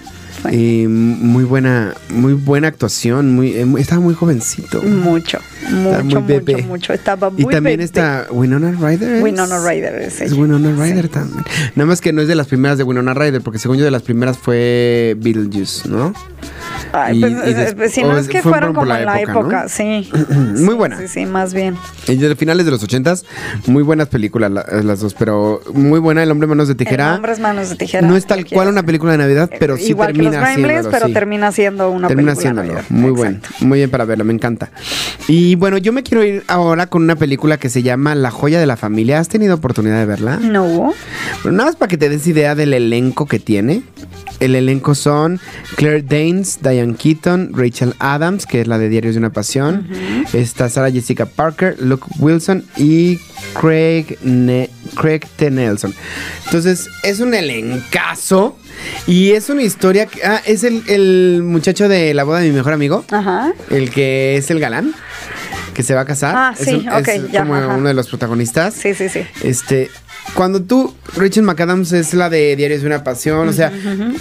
[0.52, 3.34] Y muy buena, muy buena actuación.
[3.34, 4.82] Muy, eh, muy- estaba muy jovencito.
[4.82, 5.38] Mucho,
[5.70, 6.54] mucho, muy bebé.
[6.56, 6.92] mucho, mucho.
[6.92, 7.84] Estaba muy Y también bebé.
[7.84, 9.16] está Winona Ryder.
[9.16, 9.22] ¿es?
[9.22, 9.94] Winona Ryder.
[10.02, 10.32] Es, Es.
[10.32, 11.44] Winona Ryder también.
[11.74, 13.90] Nada más que no es de las primeras de Winona Ryder, porque según yo de
[13.90, 16.12] las primeras fue Beetlejuice, ¿no?
[17.04, 19.00] Ay, Y- pues, y eh, des- pues, si no es- que fue fueron como la
[19.00, 19.68] en la época, época, ¿no?
[19.68, 20.10] sí.
[20.64, 20.98] Muy buena.
[20.98, 21.76] Sí, sí, más bien.
[22.08, 23.24] Y de finales de los ochentas,
[23.66, 27.10] muy buenas películas la- las dos, pero muy buena El hombre manos de tijera.
[27.10, 28.06] El Hombres Manos de Tijera.
[28.06, 30.68] no es tal cual una película de Navidad, pero sí Igual que los termina Gremlins,
[30.70, 31.12] haciéndolo, pero sí.
[31.12, 32.82] termina siendo una termina película haciéndolo.
[32.82, 33.02] navideña.
[33.02, 34.70] Muy bueno, muy bien para verlo, me encanta.
[35.28, 38.60] Y bueno, yo me quiero ir ahora con una película que se llama La joya
[38.60, 39.18] de la familia.
[39.18, 40.38] ¿Has tenido oportunidad de verla?
[40.40, 40.94] No.
[41.42, 43.82] Bueno, nada más para que te des idea del elenco que tiene.
[44.38, 45.40] El elenco son
[45.76, 49.88] Claire Danes, Diane Keaton, Rachel Adams, que es la de Diarios de una Pasión.
[50.32, 53.18] Está Sarah Jessica Parker, Luke Wilson y
[53.60, 55.50] Craig, Ne- Craig T.
[55.50, 55.94] Nelson.
[56.46, 58.56] Entonces, es un elencazo.
[59.06, 60.22] Y es una historia que...
[60.24, 63.04] Ah, es el, el muchacho de la boda de mi mejor amigo.
[63.10, 63.52] Ajá.
[63.70, 64.92] El que es el galán.
[65.74, 66.34] Que se va a casar.
[66.36, 67.74] Ah, Es sí, un- es ya, como ajá.
[67.76, 68.74] uno de los protagonistas.
[68.74, 69.20] Sí, sí, sí.
[69.42, 69.90] Este,
[70.36, 73.72] cuando tú, Rachel McAdams es la de Diarios de una Pasión, o sea,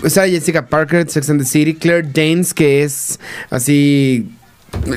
[0.08, 4.30] Sarah Jessica Parker, Sex and the City, Claire Danes, que es así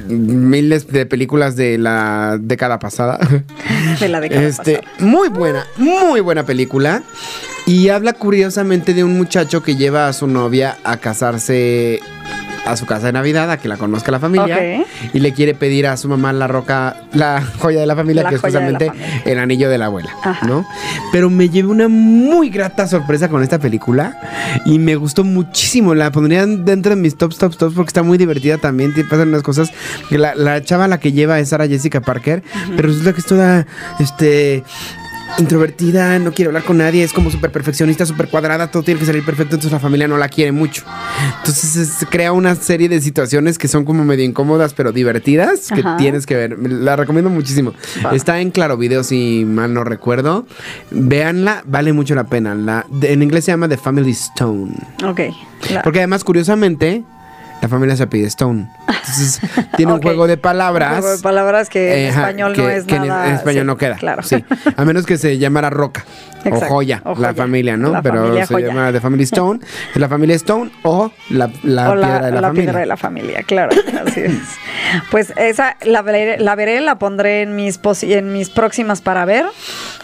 [0.09, 3.19] miles de películas de la década pasada.
[4.01, 4.93] De la década Este, pasada.
[5.01, 7.03] muy buena, muy buena película.
[7.67, 12.01] Y habla curiosamente de un muchacho que lleva a su novia a casarse
[12.71, 14.85] a su casa de Navidad, a que la conozca la familia.
[15.13, 18.29] Y le quiere pedir a su mamá la roca, la joya de la familia, La
[18.29, 18.91] que es justamente
[19.25, 20.47] el anillo de la abuela, Ajá.
[20.47, 20.67] ¿no?
[21.13, 24.17] Pero me llevé una muy grata sorpresa con esta película
[24.65, 25.95] y me gustó muchísimo.
[25.95, 28.95] La pondría dentro de mis tops, tops, tops porque está muy divertida también.
[28.95, 29.71] Te pasan unas cosas
[30.09, 32.43] que la, la chava la que lleva es Sara Jessica Parker,
[32.77, 33.67] pero resulta que es toda,
[33.99, 34.63] este
[35.39, 39.07] introvertida, no quiere hablar con nadie, es como súper perfeccionista, súper cuadrada, todo tiene que
[39.07, 40.83] salir perfecto, entonces la familia no la quiere mucho.
[41.39, 45.69] Entonces es- se crea una serie de situaciones que son como medio incómodas, pero divertidas,
[45.69, 45.97] que Ajá.
[45.97, 46.59] tienes que ver.
[46.59, 47.75] La recomiendo muchísimo.
[48.13, 50.47] Está en Claro Video, si mal no recuerdo.
[50.91, 52.55] Véanla, vale mucho la pena.
[52.55, 54.73] La, de- en inglés se llama The Family Stone.
[55.05, 55.21] Ok.
[55.85, 57.05] Porque además, curiosamente,
[57.61, 58.69] la familia se pide Stone.
[58.89, 59.41] Entonces,
[59.77, 60.95] tiene un juego de palabras.
[60.97, 63.29] Un juego de palabras que en español que- no es que nada.
[63.29, 63.97] En español sí, no queda.
[63.97, 64.23] Claro.
[64.23, 64.45] Sí.
[64.77, 66.05] A menos que se llamara Roca.
[66.51, 67.91] O joya, o la familia, ¿no?
[67.91, 68.69] La Pero familia se joya.
[68.69, 69.61] llama The Family Stone.
[69.97, 72.53] La familia Stone o la, la o piedra de la, la familia.
[72.65, 74.33] piedra de la familia, claro, así es.
[75.11, 79.47] Pues esa la veré, la veré, la pondré en mis en mis próximas para ver.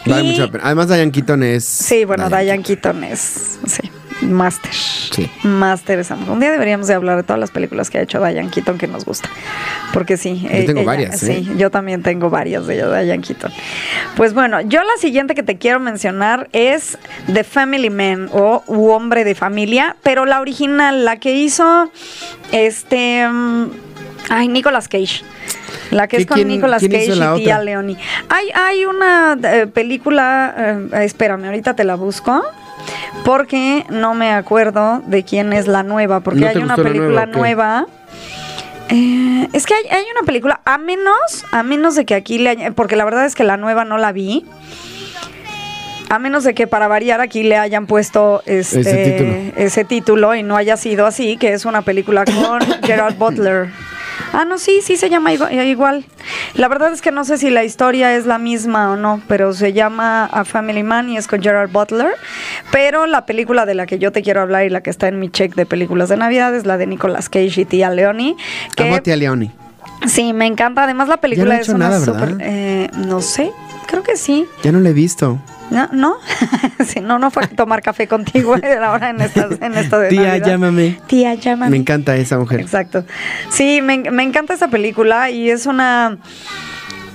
[0.05, 0.65] Vale Y- mucho la pena.
[0.67, 1.65] Además, Diane Keaton es.
[1.65, 3.91] Sí, bueno, Diane Keaton es, sí,
[4.23, 4.73] máster.
[4.73, 5.31] Sí.
[5.43, 6.15] Máster esa.
[6.15, 8.87] Un día deberíamos de hablar de todas las películas que ha hecho Diane Keaton que
[8.87, 9.29] nos gusta.
[9.93, 10.47] Porque sí.
[10.53, 11.43] Yo tengo varias, ¿eh?
[11.45, 13.53] Sí, yo también tengo varias de Diane Keaton.
[14.17, 16.99] Pues bueno, yo la siguiente que te quiero mencionar es
[17.33, 21.91] The Family Man o U Hombre de Familia, pero la original, la que hizo
[22.53, 23.29] este...
[23.29, 23.67] mm,
[24.31, 25.23] Ay, Nicolas Cage.
[25.91, 27.63] La que ¿Qué- es con quién- Nicolas quién Cage y otra?
[27.63, 27.97] Leoni.
[28.31, 32.43] Hay, hay una eh, película, eh, espérame, ahorita te la busco.
[33.25, 36.21] Porque no me acuerdo de quién es la nueva.
[36.21, 37.87] Porque ¿No hay una película nueva.
[38.91, 42.73] Eh, es que hay, hay una película, a menos, a menos de que aquí le
[42.73, 44.45] porque la verdad es que la nueva no la vi.
[46.11, 49.35] A menos de que para variar aquí le hayan puesto este, Ese título.
[49.57, 53.71] ese título y no haya sido así, que es una película con Gerard Butler.
[54.37, 56.05] Ah, no, sí, sí se llama igu- igual.
[56.55, 59.55] La verdad es que no sé si la historia es la misma o no, pero
[59.55, 62.15] se llama A Family Man y es con Gerard Butler.
[62.73, 65.21] Pero la película de la que yo te quiero hablar y la que está en
[65.21, 68.37] mi check de películas de Navidad es la de Nicolas Cage y Tia Leoni.
[68.77, 69.53] Que Amo a Tia Leoni.
[70.07, 70.83] Sí, me encanta.
[70.85, 72.37] Además, la película ha es una nada, super.
[72.41, 73.53] eh, no sé,
[73.87, 74.47] creo que sí.
[74.63, 75.39] Ya no la he visto.
[75.71, 76.17] No, no,
[76.87, 80.47] sí, no, no fue tomar café contigo ahora en esta, en esto de Tía, Navidad.
[80.47, 80.99] llámame.
[81.07, 81.71] Tía, llámame.
[81.71, 82.61] Me encanta esa mujer.
[82.61, 83.05] Exacto.
[83.51, 86.19] Sí, me, me encanta esa película y es una.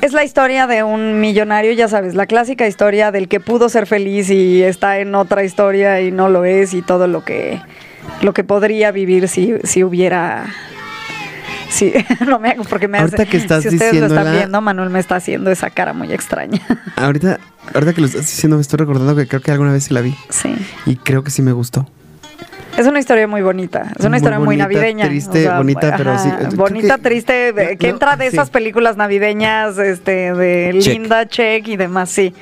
[0.01, 3.85] Es la historia de un millonario, ya sabes, la clásica historia del que pudo ser
[3.85, 7.61] feliz y está en otra historia y no lo es y todo lo que
[8.21, 10.45] lo que podría vivir si, si hubiera
[11.69, 11.93] Sí,
[12.27, 13.31] no me hago porque me Ahorita hace.
[13.31, 16.59] que estás si ustedes lo están viendo, Manuel me está haciendo esa cara muy extraña.
[16.95, 17.39] Ahorita,
[17.73, 20.01] ahorita que lo estás diciendo, me estoy recordando que creo que alguna vez sí la
[20.01, 20.15] vi.
[20.29, 20.55] Sí.
[20.85, 21.87] Y creo que sí me gustó.
[22.77, 25.05] Es una historia muy bonita, es una Muy historia muy navideña.
[25.07, 28.35] triste, bonita, pero sí, Bonita, que- triste, de- que entra de sí.
[28.37, 30.93] esas películas navideñas, este, de Check.
[30.93, 32.33] Linda, Check y demás, sí.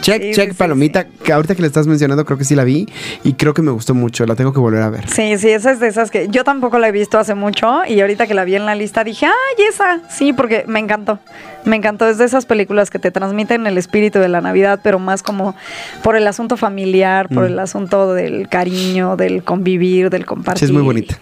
[0.00, 1.06] Check, Sí, check, sí, sí, palomita.
[1.24, 2.86] Que ahorita que le estás mencionando, creo que sí la vi.
[3.24, 4.24] Y creo que me gustó mucho.
[4.26, 5.08] La tengo que volver a ver.
[5.08, 8.00] Sí, sí, esa es de esas que yo tampoco la he visto hace mucho y
[8.00, 11.18] ahorita que la vi en la lista dije, ay, esa, sí, porque me encantó.
[11.64, 14.98] Me encantó, es de esas películas que te transmiten el espíritu de la Navidad, pero
[14.98, 15.54] más como
[16.02, 17.46] por el asunto familiar, por Mm.
[17.52, 19.42] el asunto del cariño, del
[19.74, 20.58] convivir, del compartir.
[20.60, 21.18] Sí, es muy bonita.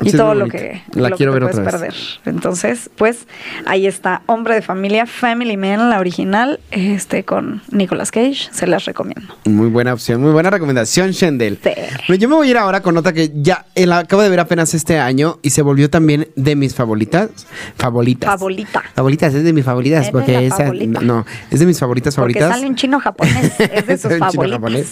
[0.00, 1.94] y Sí, todo lo que, La lo quiero que ver puedes otra vez.
[2.22, 2.34] perder.
[2.36, 3.26] Entonces, pues
[3.66, 8.84] ahí está, Hombre de Familia, Family Man, la original, este con Nicolas Cage, se las
[8.84, 9.34] recomiendo.
[9.46, 11.58] Muy buena opción, muy buena recomendación, Shendel.
[11.60, 12.16] Sí.
[12.16, 14.38] Yo me voy a ir ahora con otra que ya eh, la acabo de ver
[14.38, 17.30] apenas este año y se volvió también de mis favoritas.
[17.76, 18.30] Favoritas.
[18.30, 18.84] Favorita.
[18.94, 20.58] Favoritas, es de mis favoritas porque esa.
[20.58, 21.00] favorita.
[21.00, 22.56] No, es de mis favoritas Porque favoritas.
[22.56, 24.86] sale un chino japonés, es de sus favoritas.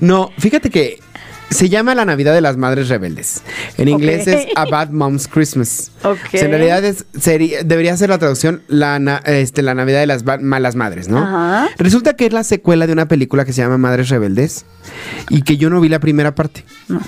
[0.00, 1.00] No, fíjate que
[1.50, 3.42] se llama La Navidad de las Madres Rebeldes.
[3.76, 5.90] En inglés es A Bad Mom's Christmas.
[6.04, 6.18] Ok.
[6.26, 10.00] O sea, en realidad es, sería- debería ser la traducción la, na- este, la Navidad
[10.00, 11.18] de las ba- Malas Madres, ¿no?
[11.18, 11.68] Ajá.
[11.78, 14.66] Resulta que es la secuela de una película que se llama Madres Rebeldes
[15.30, 16.64] y que yo no vi la primera parte.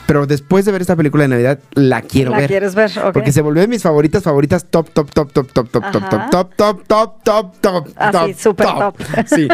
[0.07, 2.49] Pero después de ver esta película de Navidad, la quiero ¿La ver.
[2.49, 2.91] quieres ver?
[2.99, 3.13] Ok.
[3.13, 6.31] Porque se volvió de mis favoritas, favoritas, top, top, top, top, top, top, top, top,
[6.31, 8.97] top, top, top, top, Así, top, súper top.
[9.27, 9.49] Sí.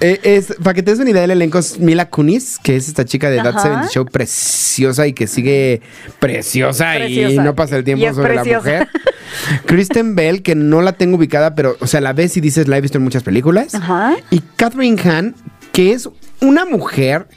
[0.00, 2.88] Eh, es, para que te des una idea del elenco, es Mila Kunis, que es
[2.88, 3.62] esta chica de That Ajá.
[3.62, 5.82] 70 Show preciosa y que sigue
[6.18, 8.70] preciosa, y no pasa el tiempo sobre preciosa.
[8.70, 8.88] la mujer.
[9.66, 12.78] Kristen Bell, que no la tengo ubicada, pero, o sea, la ves y dices, la
[12.78, 13.74] he visto en muchas películas.
[13.74, 14.16] Ajá.
[14.30, 15.34] Y Catherine Hahn,
[15.72, 16.08] que es
[16.40, 17.28] una mujer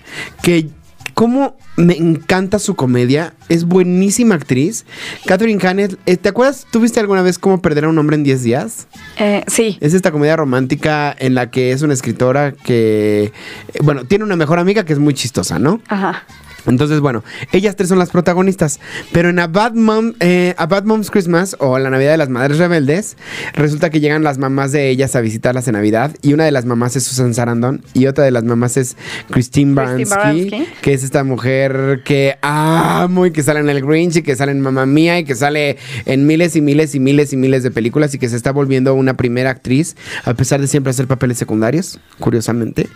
[0.41, 0.69] que
[1.13, 4.85] como me encanta su comedia, es buenísima actriz.
[5.25, 6.65] Catherine Hahn, eh, ¿te acuerdas?
[6.71, 8.87] ¿Tuviste alguna vez cómo perder a un hombre en 10 días?
[9.17, 9.77] Eh, sí.
[9.81, 13.31] Es esta comedia romántica en la que es una escritora que,
[13.73, 15.81] eh, bueno, tiene una mejor amiga que es muy chistosa, ¿no?
[15.87, 16.23] Ajá.
[16.65, 18.79] Entonces, bueno, ellas tres son las protagonistas.
[19.11, 22.29] Pero en A Bad, Mom, eh, A Bad Mom's Christmas o La Navidad de las
[22.29, 23.17] Madres Rebeldes,
[23.53, 26.15] resulta que llegan las mamás de ellas a visitarlas en Navidad.
[26.21, 28.95] Y una de las mamás es Susan Sarandon y otra de las mamás es
[29.29, 30.65] Christine Baranski, Baranski.
[30.81, 34.51] que es esta mujer que amo y que sale en El Grinch y que sale
[34.51, 37.71] en Mamma Mía y que sale en miles y miles y miles y miles de
[37.71, 41.37] películas y que se está volviendo una primera actriz a pesar de siempre hacer papeles
[41.37, 42.87] secundarios, curiosamente.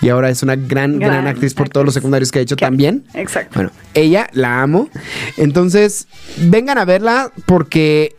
[0.00, 2.56] Y ahora es una gran, gran, Gran actriz por todos los secundarios que ha hecho
[2.56, 3.04] también.
[3.14, 3.52] Exacto.
[3.54, 4.88] Bueno, ella la amo.
[5.36, 6.06] Entonces,
[6.38, 8.14] vengan a verla porque.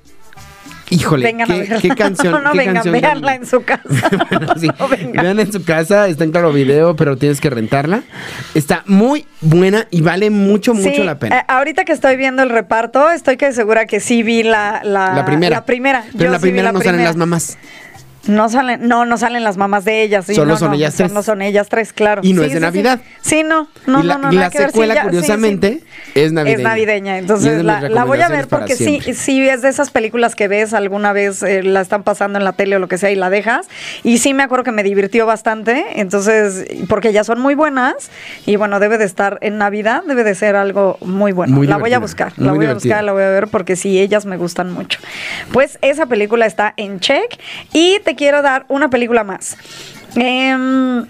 [0.90, 1.80] Híjole, vengan a qué, verla.
[1.82, 2.34] qué canción.
[2.34, 3.84] No, no qué vengan, canción véanla tan- en su casa.
[4.30, 4.68] Bueno, sí.
[4.78, 5.24] No vengan.
[5.24, 8.04] Vean en su casa, está en claro video, pero tienes que rentarla.
[8.54, 11.40] Está muy buena y vale mucho, mucho Sí, la pena.
[11.40, 15.16] eh, ahorita que estoy viendo el reparto, estoy que segura que sí vi la, la,
[15.16, 15.56] la primera.
[15.58, 16.04] La primera.
[16.12, 17.10] Pero Yo en la sí vi primera no salen primera.
[17.10, 17.58] las mamás.
[18.26, 20.26] No salen, no, no salen las mamás de ellas.
[20.26, 21.12] sí, Solo no, son no, ellas tres.
[21.12, 22.22] No son ellas tres, claro.
[22.24, 23.02] Y no Sí, es de sí, Navidad.
[23.22, 24.34] Sí, no, no, y la, no, no.
[24.34, 25.82] y nada la ver, secuela, curiosamente,
[26.16, 26.58] es navideña.
[26.58, 30.36] Es navideña, es entonces la, voy a ver porque sí, sí es de esas películas
[30.36, 33.12] que ves alguna vez, eh, la están pasando en la tele o lo que sea
[33.12, 33.68] y la dejas.
[34.04, 38.10] Y sí me acuerdo que me divirtió bastante, entonces, porque ya son muy buenas
[38.46, 41.56] y bueno, debe de estar en Navidad, debe de ser algo muy bueno.
[41.56, 44.00] Muy la voy a buscar, la voy a buscar, la voy a ver porque sí,
[44.00, 45.00] ellas me gustan mucho.
[45.52, 47.38] Pues esa película está en check
[47.74, 49.58] y te quiero dar una película más.
[50.16, 51.06] Em,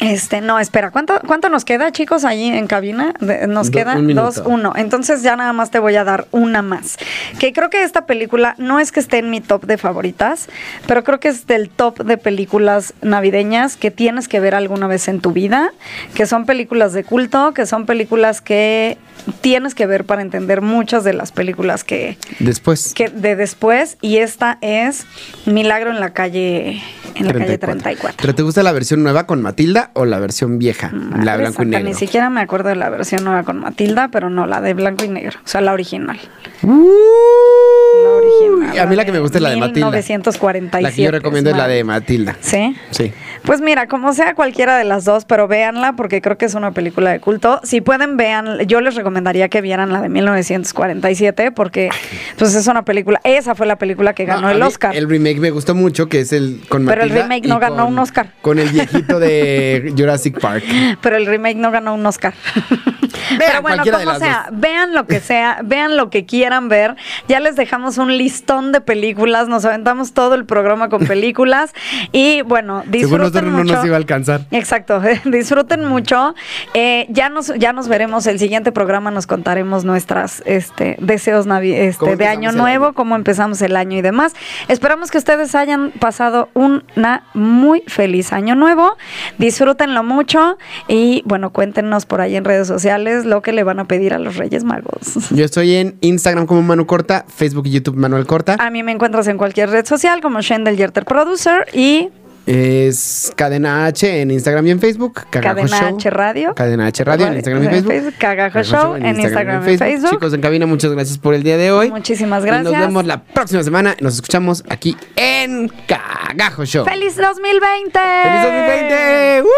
[0.00, 3.14] este, no, espera, ¿cuánto, ¿cuánto nos queda, chicos, ahí en cabina?
[3.20, 4.72] De- nos Do- queda un dos, uno.
[4.76, 6.96] Entonces ya nada más te voy a dar una más.
[7.38, 10.48] Que creo que esta película no es que esté en mi top de favoritas,
[10.86, 15.06] pero creo que es del top de películas navideñas que tienes que ver alguna vez
[15.08, 15.70] en tu vida,
[16.14, 18.98] que son películas de culto, que son películas que
[19.40, 22.92] tienes que ver para entender muchas de las películas que, Después.
[22.94, 25.06] que de después y esta es
[25.46, 26.82] Milagro en la calle
[27.14, 28.16] en la calle 34.
[28.20, 30.90] ¿Pero te gusta la versión nueva con Matilda o la versión vieja?
[30.92, 31.88] la Madre blanco y negro.
[31.88, 35.04] Ni siquiera me acuerdo de la versión nueva con Matilda, pero no, la de blanco
[35.04, 36.18] y negro, o sea, la original.
[36.62, 38.78] La original.
[38.78, 39.86] a mí la que me gusta es la de Matilda.
[39.90, 40.82] 1947.
[40.82, 41.94] La que yo recomiendo es la de Matilda.
[41.94, 42.36] Matilda.
[42.40, 42.76] ¿Sí?
[42.90, 43.12] Sí.
[43.44, 46.70] Pues mira, como sea cualquiera de las dos, pero véanla porque creo que es una
[46.72, 47.60] película de culto.
[47.62, 51.90] Si pueden, vean, yo les recomendaría que vieran la de 1947 porque
[52.38, 54.96] pues es una película, esa fue la película que ganó No, el Oscar.
[54.96, 57.84] El remake me gustó mucho, que es el con Pero el Matilda remake no ganó
[57.84, 58.28] con- un Oscar.
[58.40, 60.64] Con el viejito de Jurassic Park.
[61.02, 62.32] pero el remake no ganó un Oscar.
[63.38, 64.60] pero bueno, como sea, dos.
[64.60, 66.96] vean lo que sea, vean lo que quieran ver.
[67.28, 71.72] Ya les dejamos un listón de películas, nos aventamos todo el programa con películas
[72.12, 73.74] y bueno, disfruten nosotros no mucho.
[73.74, 74.40] nos iba a alcanzar.
[74.50, 76.34] Exacto, disfruten mucho.
[76.74, 81.94] Eh, ya nos ya nos veremos el siguiente programa, nos contaremos nuestras este, deseos navi-
[81.98, 82.94] ¿Cómo este, de año nuevo, año?
[82.94, 84.32] cómo empezamos el año y demás.
[84.68, 88.96] Esperamos que ustedes hayan pasado una muy feliz año nuevo.
[89.38, 90.58] Disfrútenlo mucho
[90.88, 94.18] y bueno, cuéntenos por ahí en redes sociales lo que le van a pedir a
[94.18, 95.30] los Reyes Magos.
[95.30, 98.56] Yo estoy en Instagram como Manu Corta, Facebook y YouTube Manuel Corta.
[98.58, 102.10] A mí me encuentras en cualquier red social como Shendel Yerter Producer y
[102.46, 105.22] Es Cadena H en Instagram y en Facebook.
[105.30, 105.96] Cagajo Cadena Show.
[105.96, 106.54] H Radio.
[106.54, 107.92] Cadena H Radio en Instagram y En Facebook.
[107.92, 110.10] Facebook, Cagajo Show en Instagram y Facebook.
[110.10, 111.90] Chicos en cabina, muchas gracias por el día de hoy.
[111.90, 112.70] Muchísimas Y gracias.
[112.72, 113.96] nos vemos la próxima semana.
[114.00, 116.84] Nos escuchamos aquí en Cagajo Show.
[116.84, 117.98] ¡Feliz 2020!
[117.98, 119.42] ¡Feliz 2020!
[119.42, 119.50] ¡Woo!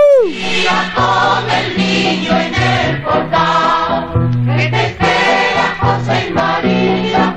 [0.95, 4.31] con el niño en el portal.
[4.57, 7.37] Que te espera José y María.